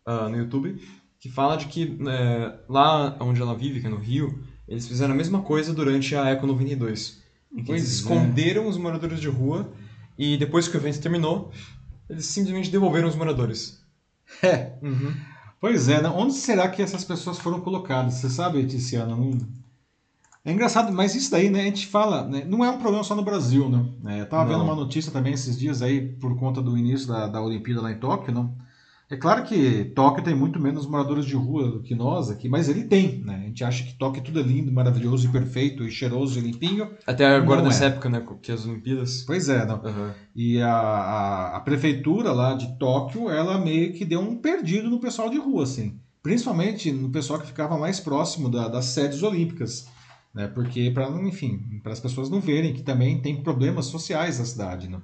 [0.05, 0.79] ah, no YouTube
[1.19, 5.13] que fala de que é, lá onde ela vive, que é no Rio, eles fizeram
[5.13, 7.21] a mesma coisa durante a Eco 92.
[7.51, 7.87] Em que eles é.
[7.87, 9.69] esconderam os moradores de rua
[10.17, 11.51] e depois que o evento terminou,
[12.09, 13.83] eles simplesmente devolveram os moradores.
[14.41, 14.73] É.
[14.81, 15.13] Uhum.
[15.59, 16.07] Pois é, né?
[16.09, 18.13] onde será que essas pessoas foram colocadas?
[18.13, 19.15] Você sabe, Tiziana?
[19.15, 19.37] Não...
[20.49, 23.13] É engraçado, mas isso daí, né, a gente fala, né, não é um problema só
[23.13, 23.85] no Brasil, né?
[24.15, 24.51] É, eu tava Não.
[24.51, 27.91] vendo uma notícia também esses dias aí, por conta do início da, da Olimpíada lá
[27.91, 28.55] em Tóquio, não?
[29.11, 32.67] É claro que Tóquio tem muito menos moradores de rua do que nós aqui, mas
[32.67, 33.35] ele tem, né?
[33.43, 36.89] A gente acha que Tóquio tudo é lindo, maravilhoso e perfeito, e cheiroso e limpinho.
[37.05, 37.87] Até agora, nessa é.
[37.87, 39.23] época, né, que as Olimpíadas.
[39.27, 39.75] Pois é, não.
[39.83, 40.13] Aham.
[40.35, 44.99] E a, a, a prefeitura lá de Tóquio, ela meio que deu um perdido no
[44.99, 45.99] pessoal de rua, assim.
[46.23, 49.87] Principalmente no pessoal que ficava mais próximo da- das sedes olímpicas.
[50.33, 50.47] Né?
[50.47, 54.87] Porque, para enfim, para as pessoas não verem que também tem problemas sociais na cidade.
[54.87, 55.01] Né?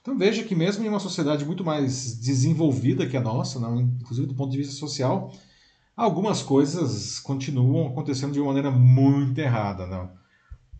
[0.00, 4.26] Então veja que mesmo em uma sociedade muito mais desenvolvida que a nossa, não, inclusive
[4.26, 5.32] do ponto de vista social,
[5.96, 9.86] algumas coisas continuam acontecendo de uma maneira muito errada.
[9.86, 10.10] Não?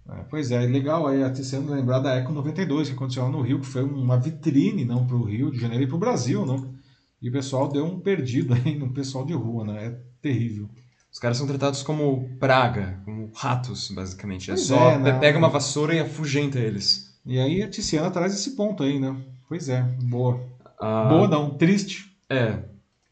[0.06, 3.40] É, pois é, legal aí até sendo lembrar da Eco 92 que aconteceu lá no
[3.40, 6.44] Rio, que foi uma vitrine não para o Rio de Janeiro e para o Brasil,
[6.44, 6.74] não?
[7.22, 9.86] E o pessoal deu um perdido aí no pessoal de rua, né?
[9.86, 10.68] É terrível.
[11.14, 14.50] Os caras são tratados como praga, como ratos, basicamente.
[14.50, 15.18] É Pois só é, né?
[15.20, 17.14] pega uma vassoura e afugenta eles.
[17.24, 19.16] E aí a Tiziana traz esse ponto aí, né?
[19.48, 20.44] Pois é, boa.
[20.80, 22.12] Ah, Boa não, triste.
[22.28, 22.58] É.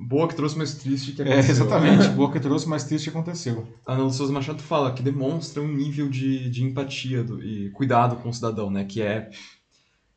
[0.01, 1.55] Boa que trouxe, mas triste que É, aconteceu.
[1.55, 2.09] exatamente.
[2.11, 3.69] boa que trouxe, mas triste que aconteceu.
[3.87, 8.17] A Ana Souza Machado fala que demonstra um nível de, de empatia do- e cuidado
[8.17, 8.85] com o cidadão, né?
[8.85, 9.31] Que é,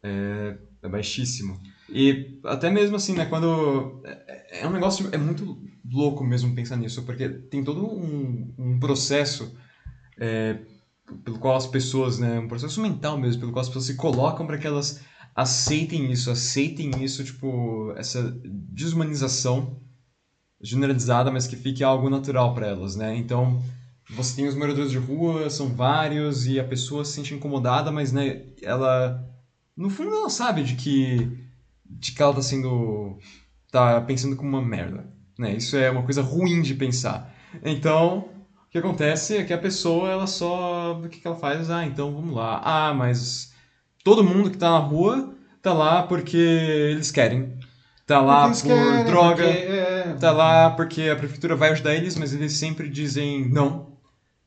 [0.02, 1.62] é, é baixíssimo.
[1.88, 3.26] E até mesmo assim, né?
[3.26, 4.02] Quando...
[4.04, 5.08] É, é um negócio...
[5.12, 5.56] É muito
[5.92, 9.56] louco mesmo pensar nisso, porque tem todo um, um processo
[10.18, 10.60] é,
[11.24, 12.40] pelo qual as pessoas, né?
[12.40, 15.02] Um processo mental mesmo, pelo qual as pessoas se colocam para que elas
[15.36, 19.78] aceitem isso, aceitem isso, tipo, essa desumanização
[20.62, 23.16] generalizada, mas que fique algo natural para elas, né?
[23.16, 23.62] Então,
[24.10, 28.12] você tem os moradores de rua, são vários, e a pessoa se sente incomodada, mas,
[28.12, 29.24] né, ela,
[29.76, 31.30] no fundo, ela sabe de que,
[31.86, 33.18] de que ela tá sendo,
[33.70, 35.06] tá pensando como uma merda,
[35.38, 35.56] né?
[35.56, 37.34] Isso é uma coisa ruim de pensar.
[37.64, 38.30] Então,
[38.68, 41.70] o que acontece é que a pessoa, ela só, o que que ela faz?
[41.70, 42.62] Ah, então vamos lá.
[42.64, 43.54] Ah, mas
[44.04, 47.58] todo mundo que tá na rua tá lá porque eles querem.
[48.06, 49.44] Tá lá por querem, droga.
[49.44, 53.96] porque, é, Tá lá porque a prefeitura vai ajudar eles, mas eles sempre dizem não.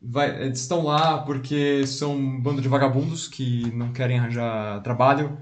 [0.00, 5.36] Vai, eles estão lá porque são um bando de vagabundos que não querem arranjar trabalho.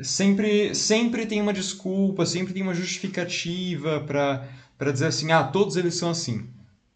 [0.00, 5.94] Sempre, sempre tem uma desculpa, sempre tem uma justificativa pra dizer assim, ah, todos eles
[5.94, 6.46] são assim.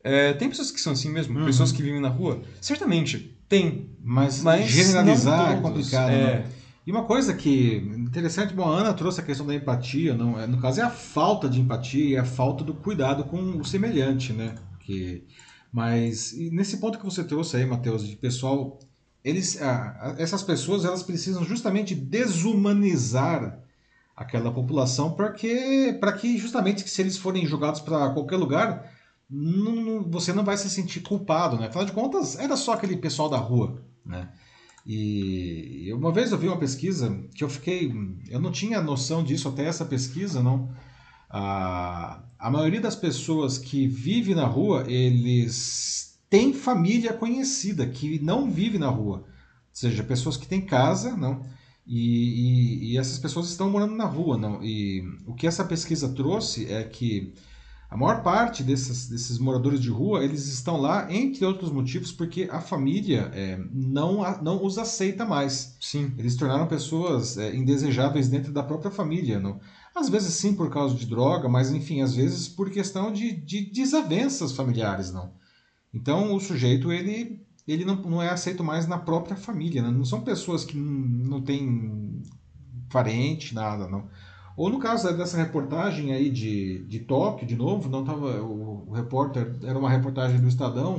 [0.05, 1.45] É, tem pessoas que são assim mesmo, Uhum.
[1.47, 2.43] pessoas que vivem na rua?
[2.61, 3.91] Certamente, tem.
[4.03, 6.11] Mas, Mas generalizar é complicado.
[6.11, 6.15] é.
[6.41, 6.47] né?
[6.85, 10.47] E uma coisa que interessante, bom, a Ana trouxe a questão da empatia, não, é,
[10.49, 14.33] no caso é a falta de empatia e a falta do cuidado com o semelhante,
[14.33, 14.57] né?
[14.81, 15.23] Que,
[15.73, 18.81] mas nesse ponto que você trouxe aí, Matheus, de pessoal,
[19.25, 23.61] eles, ah, ah, essas pessoas elas precisam justamente desumanizar
[24.17, 28.93] aquela população para que, que justamente se eles forem jogados para qualquer lugar,
[29.31, 31.67] não- não- você não vai se sentir culpado, né?
[31.69, 34.29] Afinal de contas, era só aquele pessoal da rua, né?
[34.87, 37.93] E uma vez eu vi uma pesquisa que eu fiquei.
[38.29, 40.71] Eu não tinha noção disso até essa pesquisa, não.
[41.31, 48.51] A, a maioria das pessoas que vive na rua, eles têm família conhecida que não
[48.51, 49.19] vive na rua.
[49.19, 49.25] Ou
[49.83, 51.43] seja, pessoas que têm casa, não.
[51.87, 54.65] E, e- e essas pessoas estão morando na rua, não.
[54.65, 57.35] E o que essa pesquisa trouxe é que
[57.91, 62.49] a maior parte desses, desses moradores de rua, eles estão lá, entre outros motivos, porque
[62.51, 65.77] a família é, não, a- não os aceita mais.
[65.81, 66.13] Sim.
[66.17, 69.39] Eles tornaram pessoas é, indesejáveis dentro da própria família.
[69.39, 69.61] Não?
[69.95, 73.71] Às vezes sim por causa de droga, mas enfim, às vezes por questão de, de
[73.71, 75.13] desavenças familiares.
[75.13, 75.42] não.
[75.93, 79.83] Então o sujeito ele, ele não, não é aceito mais na própria família.
[79.83, 79.91] né?
[79.91, 82.23] Não são pessoas que não têm
[82.91, 83.89] parente, nada.
[83.89, 84.09] não.
[84.57, 88.93] Ou no caso dessa reportagem aí de, de Tóquio, de novo, não tava o, o
[88.93, 90.99] repórter era uma reportagem do Estadão.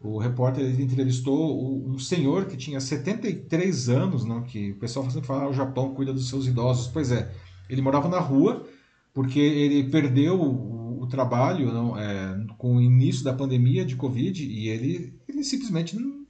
[0.00, 5.26] O, o repórter entrevistou um senhor que tinha 73 anos, não, que o pessoal sempre
[5.26, 6.88] fala, ah, o Japão cuida dos seus idosos.
[6.88, 7.32] Pois é,
[7.68, 8.66] ele morava na rua
[9.14, 14.44] porque ele perdeu o, o trabalho não, é, com o início da pandemia de Covid
[14.44, 16.26] e ele, ele simplesmente não,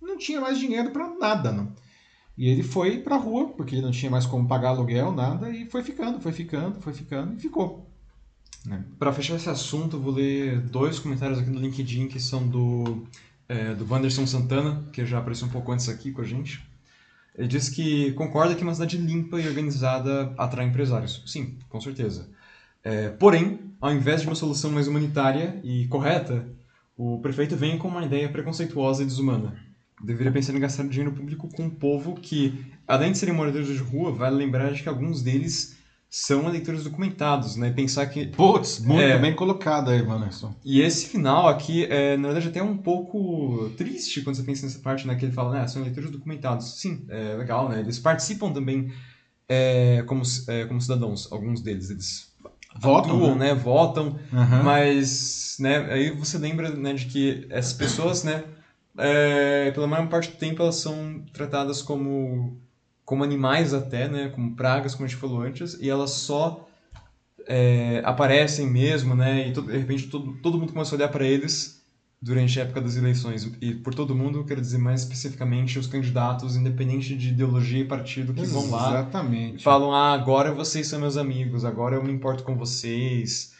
[0.00, 1.72] não tinha mais dinheiro para nada, não.
[2.38, 5.66] E ele foi pra rua, porque ele não tinha mais como pagar aluguel, nada, e
[5.66, 7.86] foi ficando, foi ficando, foi ficando e ficou.
[8.64, 8.84] né?
[8.98, 13.04] Para fechar esse assunto, eu vou ler dois comentários aqui no LinkedIn que são do,
[13.48, 16.66] é, do Wanderson Santana, que já apareceu um pouco antes aqui com a gente.
[17.34, 21.22] Ele diz que concorda que uma cidade limpa e organizada atrai empresários.
[21.26, 22.28] Sim, com certeza.
[22.84, 26.46] É, porém, ao invés de uma solução mais humanitária e correta,
[26.96, 29.56] o prefeito vem com uma ideia preconceituosa e desumana.
[30.02, 33.76] Deveria pensar em gastar dinheiro público com um povo que, além de serem moradores de
[33.78, 35.76] rua, vale lembrar de que alguns deles
[36.08, 37.70] são eleitores documentados, né?
[37.70, 39.18] Pensar que Putz, muito É.
[39.18, 40.54] bem colocado aí, Vanessa.
[40.64, 44.78] e esse final aqui é, na verdade, até um pouco triste quando você pensa nessa
[44.80, 45.14] parte, né?
[45.16, 45.66] Que ele fala, né?
[45.66, 46.80] São leitores documentados.
[46.80, 47.80] Sim, é legal, né?
[47.80, 48.92] Eles participam também
[49.48, 51.88] é, como, é, como cidadãos, alguns deles.
[51.90, 52.31] Eles
[52.78, 53.52] Votam, atuam, né?
[53.52, 53.54] né?
[53.54, 54.62] Votam, Aham.
[54.62, 55.92] mas, né?
[55.92, 56.94] Aí você lembra, né?
[56.94, 58.44] De que essas pessoas, né?
[58.98, 62.56] é, pela maior parte do tempo, elas são tratadas como,
[63.04, 64.28] como animais até, né?
[64.28, 65.76] Como pragas, como a gente falou antes.
[65.80, 66.66] E elas só
[67.46, 69.48] é, aparecem mesmo, né?
[69.48, 71.81] E de repente todo, todo mundo começou a olhar para eles
[72.22, 73.50] durante a época das eleições.
[73.60, 77.84] E por todo mundo, eu quero dizer mais especificamente os candidatos, independente de ideologia e
[77.84, 79.64] partido, que vão lá Exatamente.
[79.64, 83.52] falam: ah, agora vocês são meus amigos, agora eu me importo com vocês.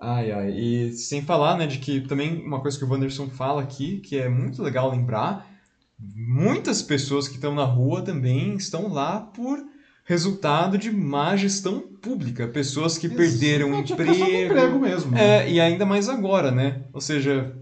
[0.00, 0.50] Ai, ai.
[0.50, 4.16] E sem falar, né, de que também uma coisa que o Wanderson fala aqui, que
[4.18, 5.48] é muito legal lembrar,
[5.98, 9.58] muitas pessoas que estão na rua também estão lá por
[10.04, 12.48] resultado de má gestão pública.
[12.48, 14.52] Pessoas que perderam Exatamente, questão do emprego.
[14.52, 15.10] emprego mesmo.
[15.12, 15.44] né?
[15.46, 16.82] É, e ainda mais agora, né?
[16.92, 17.54] Ou seja,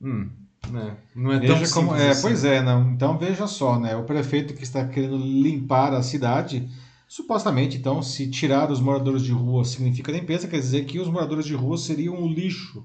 [0.00, 0.28] hum,
[0.70, 0.96] né?
[1.14, 2.22] não é tão Veja como, simples é, assim.
[2.22, 2.90] pois é, não.
[2.92, 3.96] Então veja só, né?
[3.96, 6.68] O prefeito que está querendo limpar a cidade,
[7.08, 11.44] supostamente, então, se tirar os moradores de rua significa limpeza, quer dizer que os moradores
[11.44, 12.84] de rua seriam o lixo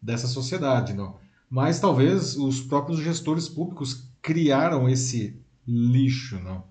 [0.00, 1.16] dessa sociedade, não?
[1.50, 5.36] Mas talvez os próprios gestores públicos criaram esse
[5.66, 6.64] lixo, não?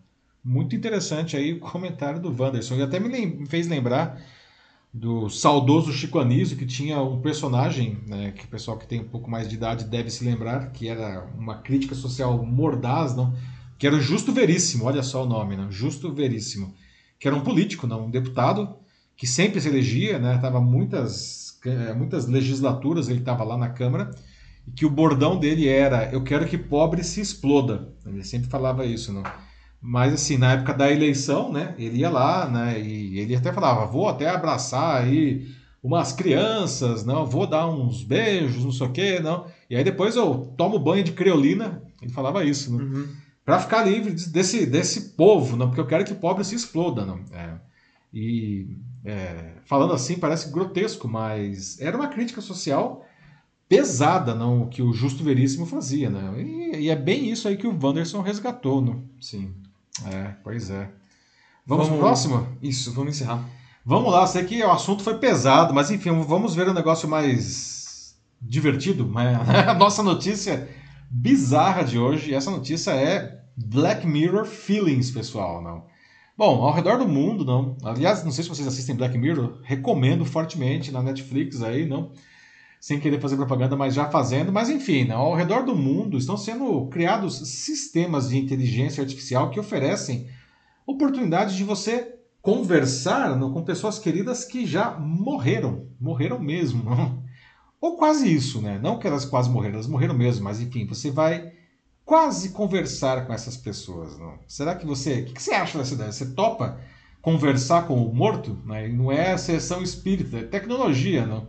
[0.44, 2.76] Muito interessante aí o comentário do Wanderson.
[2.76, 4.20] E até me lem- me fez lembrar
[4.94, 9.08] do saudoso Chico Anísio, que tinha um personagem, né, que o pessoal que tem um
[9.08, 13.34] pouco mais de idade deve se lembrar, que era uma crítica social mordaz, não?
[13.80, 15.72] que era o Justo Veríssimo, olha só o nome, não?
[15.72, 16.76] Justo Veríssimo,
[17.20, 18.06] que era um político, não?
[18.06, 18.76] um deputado,
[19.18, 20.38] que sempre se elegia, né?
[20.38, 24.12] tava muitas, eh, muitas legislaturas, ele estava lá na Câmara,
[24.68, 27.90] e que o bordão dele era, eu quero que pobre se exploda.
[28.06, 29.24] Ele sempre falava isso, não?
[29.86, 33.86] Mas assim, na época da eleição, né, ele ia lá, né, e ele até falava,
[33.86, 35.46] vou até abraçar aí
[35.84, 39.46] umas crianças, não, vou dar uns beijos, não sei o quê, não.
[39.70, 42.82] E aí depois eu tomo banho de creolina, ele falava isso, né?
[42.82, 43.10] Uhum.
[43.44, 47.06] Para ficar livre desse, desse povo, não, porque eu quero que o pobre se exploda,
[47.06, 47.20] não.
[47.34, 47.56] É.
[48.14, 53.06] E é, falando assim parece grotesco, mas era uma crítica social
[53.68, 56.42] pesada, não, que o Justo Veríssimo fazia, né?
[56.42, 58.96] E, e, é bem isso aí que o Wanderson resgatou, né?
[59.20, 59.54] Sim.
[60.06, 60.90] É, pois é.
[61.66, 62.48] Vamos, vamos pro próximo?
[62.62, 63.48] Isso, vamos encerrar.
[63.86, 68.16] Vamos lá, sei que o assunto foi pesado, mas enfim, vamos ver um negócio mais
[68.42, 69.10] divertido.
[69.68, 70.70] A nossa notícia
[71.10, 75.86] bizarra de hoje, essa notícia é Black Mirror Feelings, pessoal, não.
[76.36, 77.78] Bom, ao redor do mundo, não.
[77.84, 82.12] Aliás, não sei se vocês assistem Black Mirror, recomendo fortemente na Netflix aí, não
[82.84, 84.52] sem querer fazer propaganda, mas já fazendo.
[84.52, 89.58] Mas enfim, né, ao redor do mundo estão sendo criados sistemas de inteligência artificial que
[89.58, 90.28] oferecem
[90.86, 96.84] oportunidades de você conversar com pessoas queridas que já morreram, morreram mesmo,
[97.80, 98.78] ou quase isso, né?
[98.84, 101.54] Não que elas quase morreram, elas morreram mesmo, mas enfim, você vai
[102.04, 104.20] quase conversar com essas pessoas.
[104.20, 104.40] Não?
[104.46, 106.12] Será que você, o que, que você acha dessa ideia?
[106.12, 106.82] Você topa
[107.22, 108.62] conversar com o morto?
[108.66, 108.90] Né?
[108.90, 111.48] Não é sessão espírita, é tecnologia, não?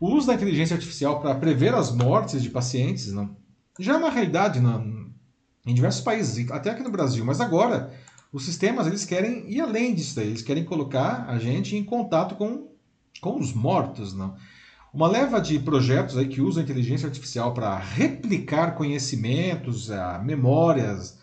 [0.00, 3.36] O uso da inteligência artificial para prever as mortes de pacientes não,
[3.78, 4.82] já é uma realidade na,
[5.66, 7.22] em diversos países, até aqui no Brasil.
[7.22, 7.92] Mas agora,
[8.32, 10.28] os sistemas eles querem ir além disso daí.
[10.28, 12.68] Eles querem colocar a gente em contato com,
[13.20, 14.14] com os mortos.
[14.14, 14.34] Não?
[14.90, 21.18] Uma leva de projetos aí que usam a inteligência artificial para replicar conhecimentos, a, memórias,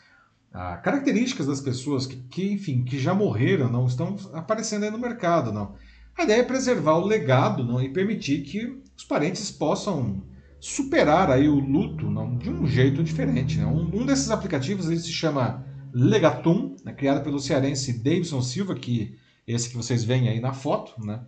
[0.53, 4.99] a, características das pessoas que, que, enfim, que já morreram, não estão aparecendo aí no
[4.99, 5.51] mercado.
[5.51, 5.73] não
[6.17, 10.23] a ideia é preservar o legado não, e permitir que os parentes possam
[10.59, 13.59] superar aí o luto não, de um jeito diferente.
[13.59, 13.65] Né?
[13.65, 15.63] Um, um desses aplicativos ele se chama
[15.93, 19.15] Legatum, né, criado pelo cearense Davidson Silva, que
[19.47, 20.93] esse que vocês veem aí na foto.
[21.05, 21.21] Né?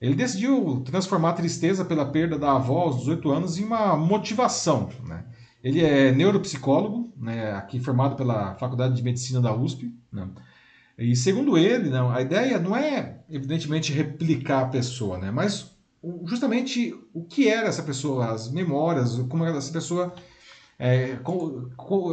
[0.00, 4.90] Ele decidiu transformar a tristeza pela perda da avó aos 18 anos em uma motivação.
[5.06, 5.24] Né?
[5.62, 9.94] Ele é neuropsicólogo, né, aqui formado pela Faculdade de Medicina da USP.
[10.12, 10.28] Né?
[10.96, 15.30] E segundo ele, não, a ideia não é, evidentemente, replicar a pessoa, né?
[15.30, 15.74] mas
[16.24, 20.14] justamente o que era essa pessoa, as memórias, como essa pessoa
[20.78, 21.18] é,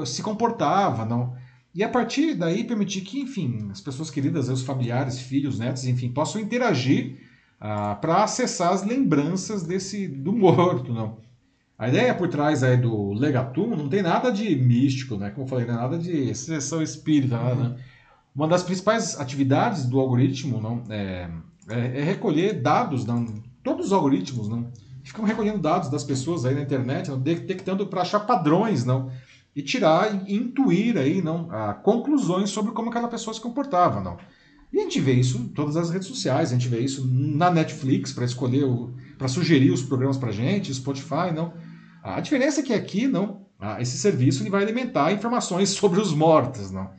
[0.05, 1.05] se comportava.
[1.05, 1.35] não
[1.75, 6.09] E a partir daí permitir que, enfim, as pessoas queridas, os familiares, filhos, netos, enfim,
[6.09, 7.17] possam interagir
[7.59, 10.91] ah, para acessar as lembranças desse do morto.
[10.93, 11.19] não
[11.77, 15.29] A ideia por trás aí do legatum não tem nada de místico, né?
[15.29, 17.75] como eu falei, não é nada de sessão espírita, nada, né?
[18.33, 21.29] Uma das principais atividades do algoritmo não, é,
[21.67, 23.25] é, é recolher dados, não,
[23.61, 24.71] todos os algoritmos não,
[25.03, 29.11] ficam recolhendo dados das pessoas aí na internet, não, detectando para achar padrões não,
[29.55, 33.99] e tirar e intuir aí, não, a, conclusões sobre como aquela pessoa se comportava.
[33.99, 34.17] Não.
[34.71, 37.51] E a gente vê isso em todas as redes sociais, a gente vê isso na
[37.51, 38.65] Netflix para escolher,
[39.17, 41.53] para sugerir os programas para gente, Spotify, não.
[42.01, 43.41] A diferença é que aqui, não,
[43.79, 46.89] esse serviço ele vai alimentar informações sobre os mortos, não.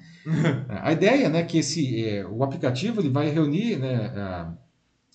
[0.69, 4.55] A ideia, né, que esse é, o aplicativo ele vai reunir, né,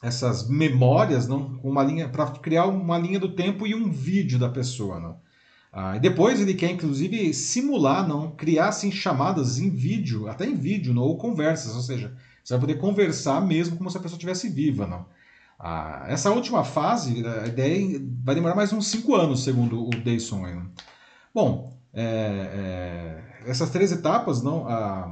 [0.03, 4.49] essas memórias, não, uma linha para criar uma linha do tempo e um vídeo da
[4.49, 5.19] pessoa, não.
[5.71, 10.55] Ah, e depois ele quer inclusive simular, não, criar assim chamadas em vídeo, até em
[10.55, 14.17] vídeo, não, ou conversas, ou seja, você vai poder conversar mesmo como se a pessoa
[14.17, 15.05] estivesse viva, não.
[15.59, 20.43] Ah, essa última fase, a ideia vai demorar mais uns 5 anos, segundo o Dayson.
[21.33, 25.11] Bom, é, é, essas três etapas, não, a,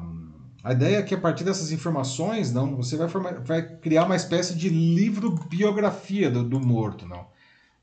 [0.64, 4.16] a ideia é que a partir dessas informações, não, você vai, formar, vai criar uma
[4.16, 7.28] espécie de livro biografia do, do, morto, não.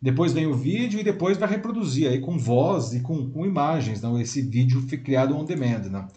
[0.00, 4.02] Depois vem o vídeo e depois vai reproduzir aí com voz e com, com imagens,
[4.02, 6.08] não, esse vídeo foi criado on demand, não.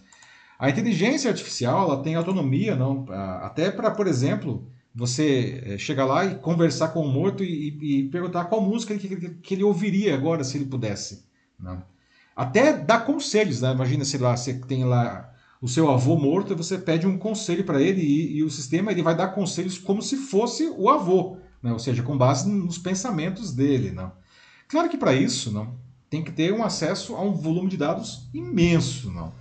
[0.58, 3.06] A inteligência artificial ela tem autonomia, não,
[3.42, 8.10] até para, por exemplo, você é, chegar lá e conversar com o morto e, e
[8.10, 11.26] perguntar qual música que, que, que ele ouviria agora se ele pudesse,
[11.60, 11.84] não.
[12.36, 13.71] Até dá conselhos, né?
[13.71, 15.32] Imagina, sei lá, você tem lá
[15.62, 18.91] o seu avô morto e você pede um conselho para ele e, e, o sistema
[18.91, 21.71] ele vai dar conselhos como se fosse o avô, né?
[21.71, 23.91] ou seja, com base nos pensamentos dele.
[23.91, 24.12] Né?
[24.67, 25.74] Claro que para isso não,
[26.09, 29.12] tem que ter um acesso a um volume de dados imenso.
[29.12, 29.33] Não?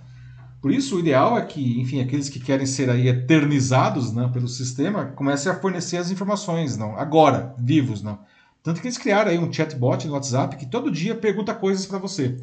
[0.61, 4.47] Por isso, o ideal é que, enfim, aqueles que querem ser aí eternizados né, pelo
[4.47, 8.01] sistema comecem a fornecer as informações, não, agora, vivos.
[8.01, 8.17] Não.
[8.63, 11.99] Tanto que eles criaram aí um chatbot no WhatsApp que todo dia pergunta coisas para
[11.99, 12.39] você.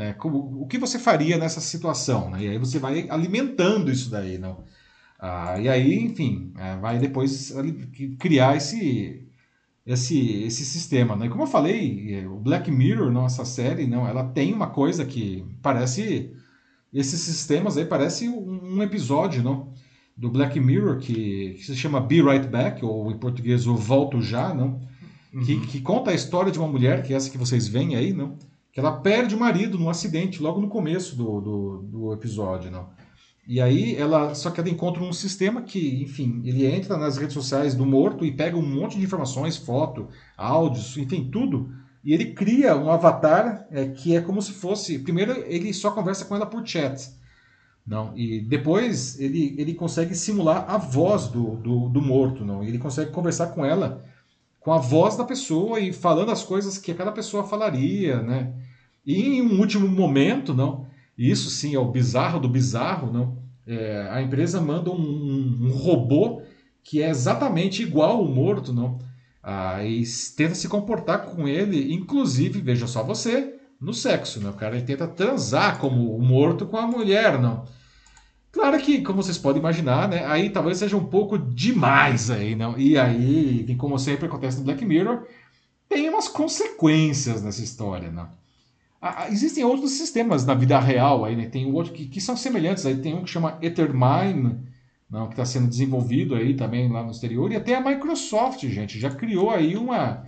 [0.00, 2.30] É, como, o que você faria nessa situação?
[2.30, 2.44] Né?
[2.44, 4.38] E aí você vai alimentando isso daí.
[4.38, 4.64] Não?
[5.18, 7.54] Ah, e aí, enfim, é, vai depois
[8.18, 9.26] criar esse,
[9.86, 11.14] esse, esse sistema.
[11.14, 11.26] Né?
[11.26, 14.68] E como eu falei, é, o Black Mirror, não, essa série, não, ela tem uma
[14.68, 16.34] coisa que parece.
[16.92, 19.72] Esses sistemas aí parece um, um episódio não?
[20.16, 24.20] do Black Mirror que, que, se chama Be Right Back, ou em português, o Volto
[24.20, 24.80] Já, não?
[25.32, 25.44] Uhum.
[25.44, 28.12] Que, que conta a história de uma mulher, que é essa que vocês veem aí,
[28.12, 28.36] não?
[28.72, 32.70] Que ela perde o marido num acidente logo no começo do, do, do episódio.
[32.70, 32.88] Não?
[33.46, 37.34] E aí ela, só que ela encontra um sistema que, enfim, ele entra nas redes
[37.34, 41.68] sociais do morto e pega um monte de informações, foto, áudios, enfim, tudo.
[42.04, 44.98] E ele cria um avatar é, que é como se fosse.
[45.00, 47.10] Primeiro ele só conversa com ela por chat.
[47.86, 52.62] Não, e depois ele, ele consegue simular a voz do, do, do morto, não?
[52.62, 54.04] Ele consegue conversar com ela
[54.60, 58.52] com a voz da pessoa e falando as coisas que aquela pessoa falaria, né?
[59.04, 64.08] E em um último momento, não, isso sim é o bizarro do bizarro, não, é,
[64.10, 66.42] a empresa manda um, um, um, robô
[66.84, 68.98] que é exatamente igual ao morto, não,
[69.42, 70.02] ah, e
[70.36, 74.50] tenta se comportar com ele, inclusive, veja só você, no sexo, né?
[74.50, 77.64] O cara tenta transar como o morto com a mulher, não.
[78.52, 82.76] Claro que, como vocês podem imaginar, né, aí talvez seja um pouco demais aí, não?
[82.76, 85.24] E aí, como sempre acontece no Black Mirror,
[85.88, 88.10] tem umas consequências nessa história,
[89.02, 91.46] ah, existem outros sistemas na vida real aí, né?
[91.46, 94.58] Tem um outro que, que são semelhantes aí, tem um que chama Ethermine,
[95.08, 99.00] não, que está sendo desenvolvido aí também lá no exterior, e até a Microsoft, gente,
[99.00, 100.24] já criou aí uma,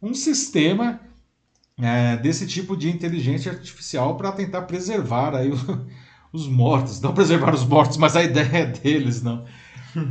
[0.00, 1.00] um sistema
[1.78, 5.56] é, desse tipo de inteligência artificial para tentar preservar aí o,
[6.36, 7.00] os mortos.
[7.00, 9.44] Não preservar os mortos, mas a ideia é deles, não.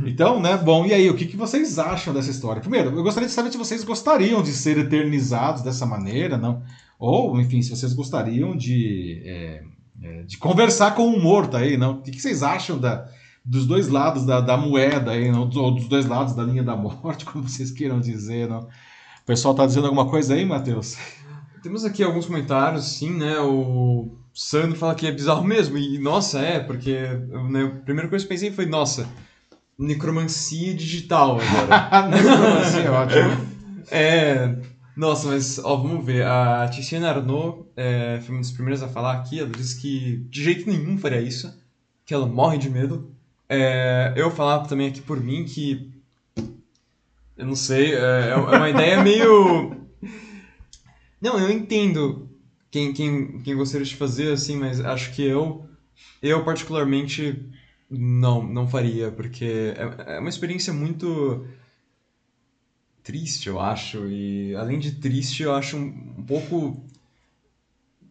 [0.04, 2.60] Então, né, bom, e aí, o que, que vocês acham dessa história?
[2.60, 6.62] Primeiro, eu gostaria de saber se vocês gostariam de ser eternizados dessa maneira, não?
[6.98, 9.62] Ou, enfim, se vocês gostariam de, é,
[10.02, 11.92] é, de conversar com um morto aí, não?
[11.92, 13.06] O que, que vocês acham da,
[13.44, 15.48] dos dois lados da, da moeda aí, não?
[15.54, 18.62] Ou dos dois lados da linha da morte, como vocês queiram dizer, não?
[18.62, 20.96] O pessoal tá dizendo alguma coisa aí, Matheus?
[21.62, 23.38] Temos aqui alguns comentários, sim, né?
[23.38, 25.78] O Sandro fala que é bizarro mesmo.
[25.78, 26.92] E, nossa, é, porque
[27.48, 29.08] né, a primeira coisa que eu pensei foi, nossa,
[29.78, 32.08] necromancia digital agora.
[32.14, 33.56] necromancia, ótimo.
[33.90, 34.54] É,
[34.94, 36.26] nossa, mas, ó, vamos ver.
[36.26, 39.40] A Tiziana Arnaud é, foi uma das primeiras a falar aqui.
[39.40, 41.58] Ela disse que de jeito nenhum faria isso,
[42.04, 43.10] que ela morre de medo.
[43.48, 45.90] É, eu falava também aqui por mim que.
[47.38, 49.76] Eu não sei, é, é uma ideia meio.
[51.20, 52.25] Não, eu entendo
[52.76, 55.66] quem, quem, quem gostaria de fazer, assim, mas acho que eu,
[56.20, 57.48] eu particularmente,
[57.88, 61.46] não, não faria, porque é, é uma experiência muito
[63.02, 66.84] triste, eu acho, e além de triste, eu acho um, um pouco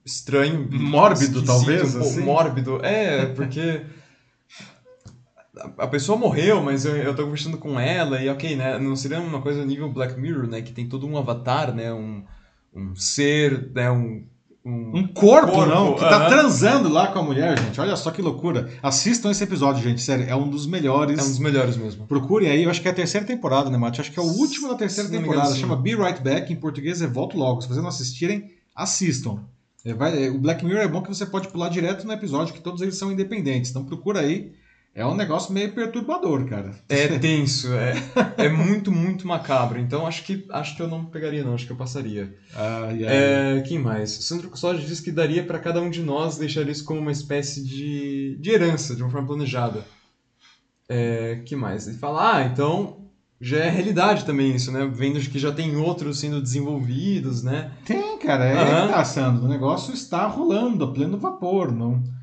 [0.03, 0.67] estranho.
[0.71, 1.93] Mórbido, talvez?
[1.93, 2.21] Um pouco assim?
[2.21, 2.83] mórbido.
[2.83, 3.85] É, porque
[5.77, 8.79] a pessoa morreu, mas eu, eu tô conversando com ela, e ok, né?
[8.79, 10.63] Não seria uma coisa nível Black Mirror, né?
[10.63, 11.93] Que tem todo um avatar, né?
[11.93, 12.23] Um,
[12.73, 13.91] um ser, né?
[13.91, 14.25] Um
[14.65, 17.79] um, um corpo, corpo, não, que tá transando lá com a mulher, gente.
[17.79, 18.67] Olha só que loucura.
[18.81, 21.19] Assistam esse episódio, gente, sério, é um dos melhores.
[21.19, 22.07] É um dos melhores mesmo.
[22.07, 24.01] Procure aí, eu acho que é a terceira temporada, né, Mate?
[24.01, 25.49] Acho que é o último da terceira Sim, temporada.
[25.49, 27.61] Engano, Chama Be Right Back, em português é Volto Logo.
[27.61, 29.43] Se vocês não assistirem, assistam.
[29.85, 32.51] É, vai, é, o Black Mirror é bom que você pode pular direto no episódio,
[32.51, 33.69] que todos eles são independentes.
[33.69, 34.51] Então procura aí
[34.95, 36.71] é um negócio meio perturbador, cara.
[36.87, 37.95] É tenso, é,
[38.37, 39.77] é muito, muito macabro.
[39.77, 42.33] Então acho que acho que eu não pegaria, não, acho que eu passaria.
[42.55, 44.11] Ah, yeah, é, Quem mais?
[44.11, 47.61] Sandro Custódio diz que daria para cada um de nós deixar isso como uma espécie
[47.61, 49.83] de, de herança, de uma forma planejada.
[50.87, 51.87] É, que mais?
[51.87, 53.01] Ele fala, ah, então
[53.41, 54.89] já é realidade também isso, né?
[54.89, 57.71] Vendo que já tem outros sendo desenvolvidos, né?
[57.83, 58.87] Tem, cara, é uhum.
[58.87, 59.43] que tá, Sandro.
[59.43, 62.14] O negócio está rolando a pleno vapor, não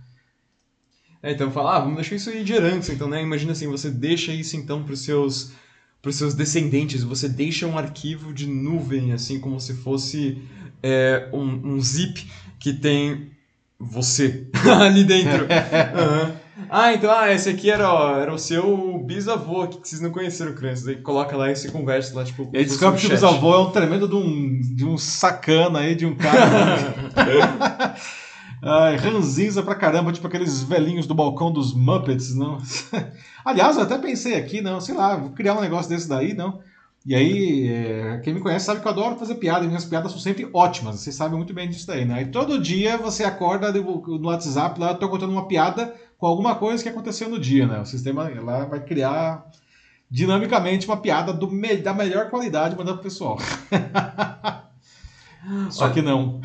[1.23, 2.93] é, então fala, ah, vamos deixar isso aí de herança.
[2.93, 5.53] Então, né, imagina assim, você deixa isso então para os seus
[6.01, 10.43] para os seus descendentes, você deixa um arquivo de nuvem, assim como se fosse
[10.83, 12.29] é, um, um zip
[12.59, 13.31] que tem
[13.79, 14.49] você
[14.81, 15.45] ali dentro.
[15.45, 16.43] uhum.
[16.69, 20.55] Ah, então, ah, esse aqui era, ó, era o seu bisavô que vocês não conheceram,
[20.55, 20.89] crianças.
[20.89, 22.51] Aí coloca lá e se conversa lá, tipo...
[22.53, 25.95] E aí descobre que o bisavô é um tremendo de um, de um sacana aí,
[25.95, 27.95] de um cara...
[28.65, 32.59] Ai, ranzinza pra caramba, tipo aqueles velhinhos do balcão dos Muppets, não?
[33.45, 36.61] Aliás, eu até pensei aqui, não, sei lá, vou criar um negócio desse daí, não?
[37.05, 40.13] E aí, é, quem me conhece sabe que eu adoro fazer piada, e minhas piadas
[40.13, 42.23] são sempre ótimas, vocês sabem muito bem disso daí, né?
[42.23, 46.55] E todo dia você acorda no WhatsApp, lá eu tô contando uma piada com alguma
[46.55, 47.81] coisa que aconteceu no dia, né?
[47.81, 49.45] O sistema lá vai criar
[50.09, 51.51] dinamicamente uma piada do,
[51.83, 53.39] da melhor qualidade mandando pro pessoal.
[55.69, 56.41] Só que não.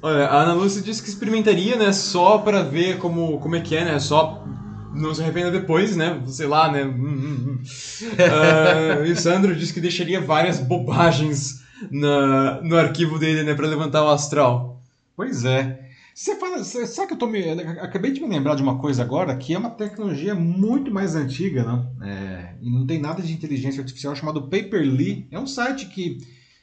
[0.00, 3.74] Olha, a Ana Lúcia disse que experimentaria, né, só para ver como, como é que
[3.74, 4.46] é, né, só
[4.94, 6.84] não se arrependa depois, né, sei lá, né.
[6.84, 13.66] uh, e o Sandro disse que deixaria várias bobagens na, no arquivo dele, né, para
[13.66, 14.80] levantar o astral.
[15.16, 15.86] Pois é.
[16.14, 17.48] Você fala, sabe que eu tô me,
[17.80, 21.62] acabei de me lembrar de uma coisa agora que é uma tecnologia muito mais antiga,
[21.62, 21.86] né?
[22.02, 25.28] É, e não tem nada de inteligência artificial chamado Paperly.
[25.30, 26.18] É um site que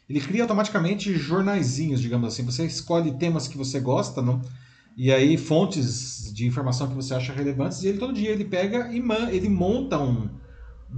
[0.09, 2.43] ele cria automaticamente jornaizinhos, digamos assim.
[2.43, 4.41] Você escolhe temas que você gosta, não?
[4.97, 8.93] e aí fontes de informação que você acha relevantes, e ele todo dia ele pega
[8.93, 10.29] e man, ele monta um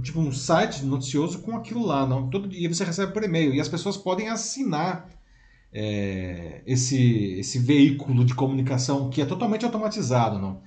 [0.02, 2.30] tipo um site noticioso com aquilo lá, não?
[2.30, 5.08] Todo dia você recebe por e-mail e as pessoas podem assinar
[5.72, 10.62] é, esse esse veículo de comunicação que é totalmente automatizado, não?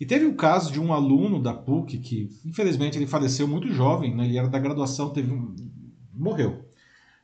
[0.00, 4.14] E teve o caso de um aluno da PUC que, infelizmente, ele faleceu muito jovem,
[4.14, 4.26] né?
[4.26, 5.56] ele era da graduação, teve um...
[6.14, 6.67] morreu.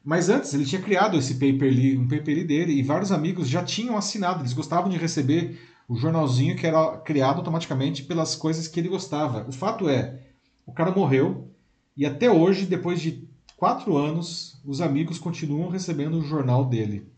[0.04, 3.96] Mas antes ele tinha criado esse paper um paper dele e vários amigos já tinham
[3.96, 5.58] assinado, eles gostavam de receber
[5.88, 9.46] o jornalzinho que era criado automaticamente pelas coisas que ele gostava.
[9.48, 10.20] O fato é,
[10.66, 11.50] o cara morreu
[11.96, 13.26] e até hoje, depois de
[13.56, 17.08] quatro anos, os amigos continuam recebendo o jornal dele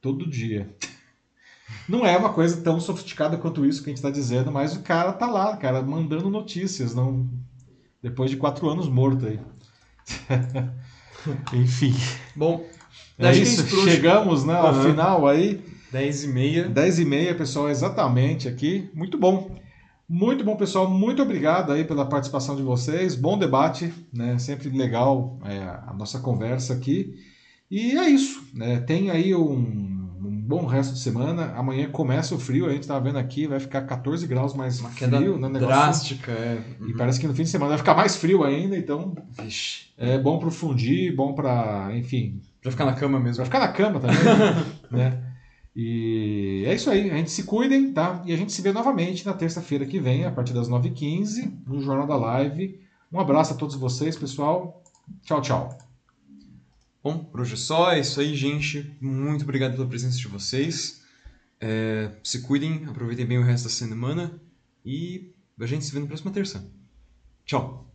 [0.00, 0.74] todo dia.
[1.88, 4.82] Não é uma coisa tão sofisticada quanto isso que a gente está dizendo, mas o
[4.82, 7.30] cara tá lá, cara, mandando notícias, não
[8.02, 9.40] depois de quatro anos morto aí.
[11.52, 11.94] Enfim.
[12.34, 12.64] Bom,
[13.18, 13.66] é isso.
[13.84, 14.82] Chegamos né, ao uhum.
[14.82, 15.60] final aí.
[15.90, 16.68] 10 e meia.
[16.68, 18.88] 10 e meia, pessoal, exatamente aqui.
[18.94, 19.54] Muito bom.
[20.08, 20.88] Muito bom, pessoal.
[20.90, 23.14] Muito obrigado aí pela participação de vocês.
[23.14, 24.38] Bom debate, né?
[24.38, 27.14] Sempre legal é, a nossa conversa aqui.
[27.70, 28.42] E é isso.
[28.54, 28.80] Né?
[28.80, 29.91] Tem aí um
[30.52, 31.54] bom resto de semana.
[31.56, 34.90] Amanhã começa o frio, a gente tá vendo aqui, vai ficar 14 graus mais Uma
[34.90, 35.48] frio, né?
[35.48, 35.66] Negócio...
[35.66, 36.62] Drástica, é.
[36.78, 36.90] Uhum.
[36.90, 39.14] E parece que no fim de semana vai ficar mais frio ainda, então.
[39.30, 39.86] Vixe.
[39.96, 42.42] É bom pro fundir, bom para, enfim.
[42.60, 43.36] Pra ficar na cama mesmo.
[43.36, 44.18] Pra ficar na cama também,
[44.90, 45.22] né?
[45.74, 48.22] E é isso aí, a gente se cuidem, tá?
[48.26, 51.80] E a gente se vê novamente na terça-feira que vem, a partir das 9h15, no
[51.80, 52.78] Jornal da Live.
[53.10, 54.82] Um abraço a todos vocês, pessoal.
[55.22, 55.81] Tchau, tchau.
[57.02, 57.92] Bom, por hoje é só.
[57.92, 58.96] É isso aí, gente.
[59.00, 61.02] Muito obrigado pela presença de vocês.
[61.60, 64.40] É, se cuidem, aproveitem bem o resto da semana
[64.84, 66.64] e a gente se vê na próxima terça.
[67.44, 67.91] Tchau!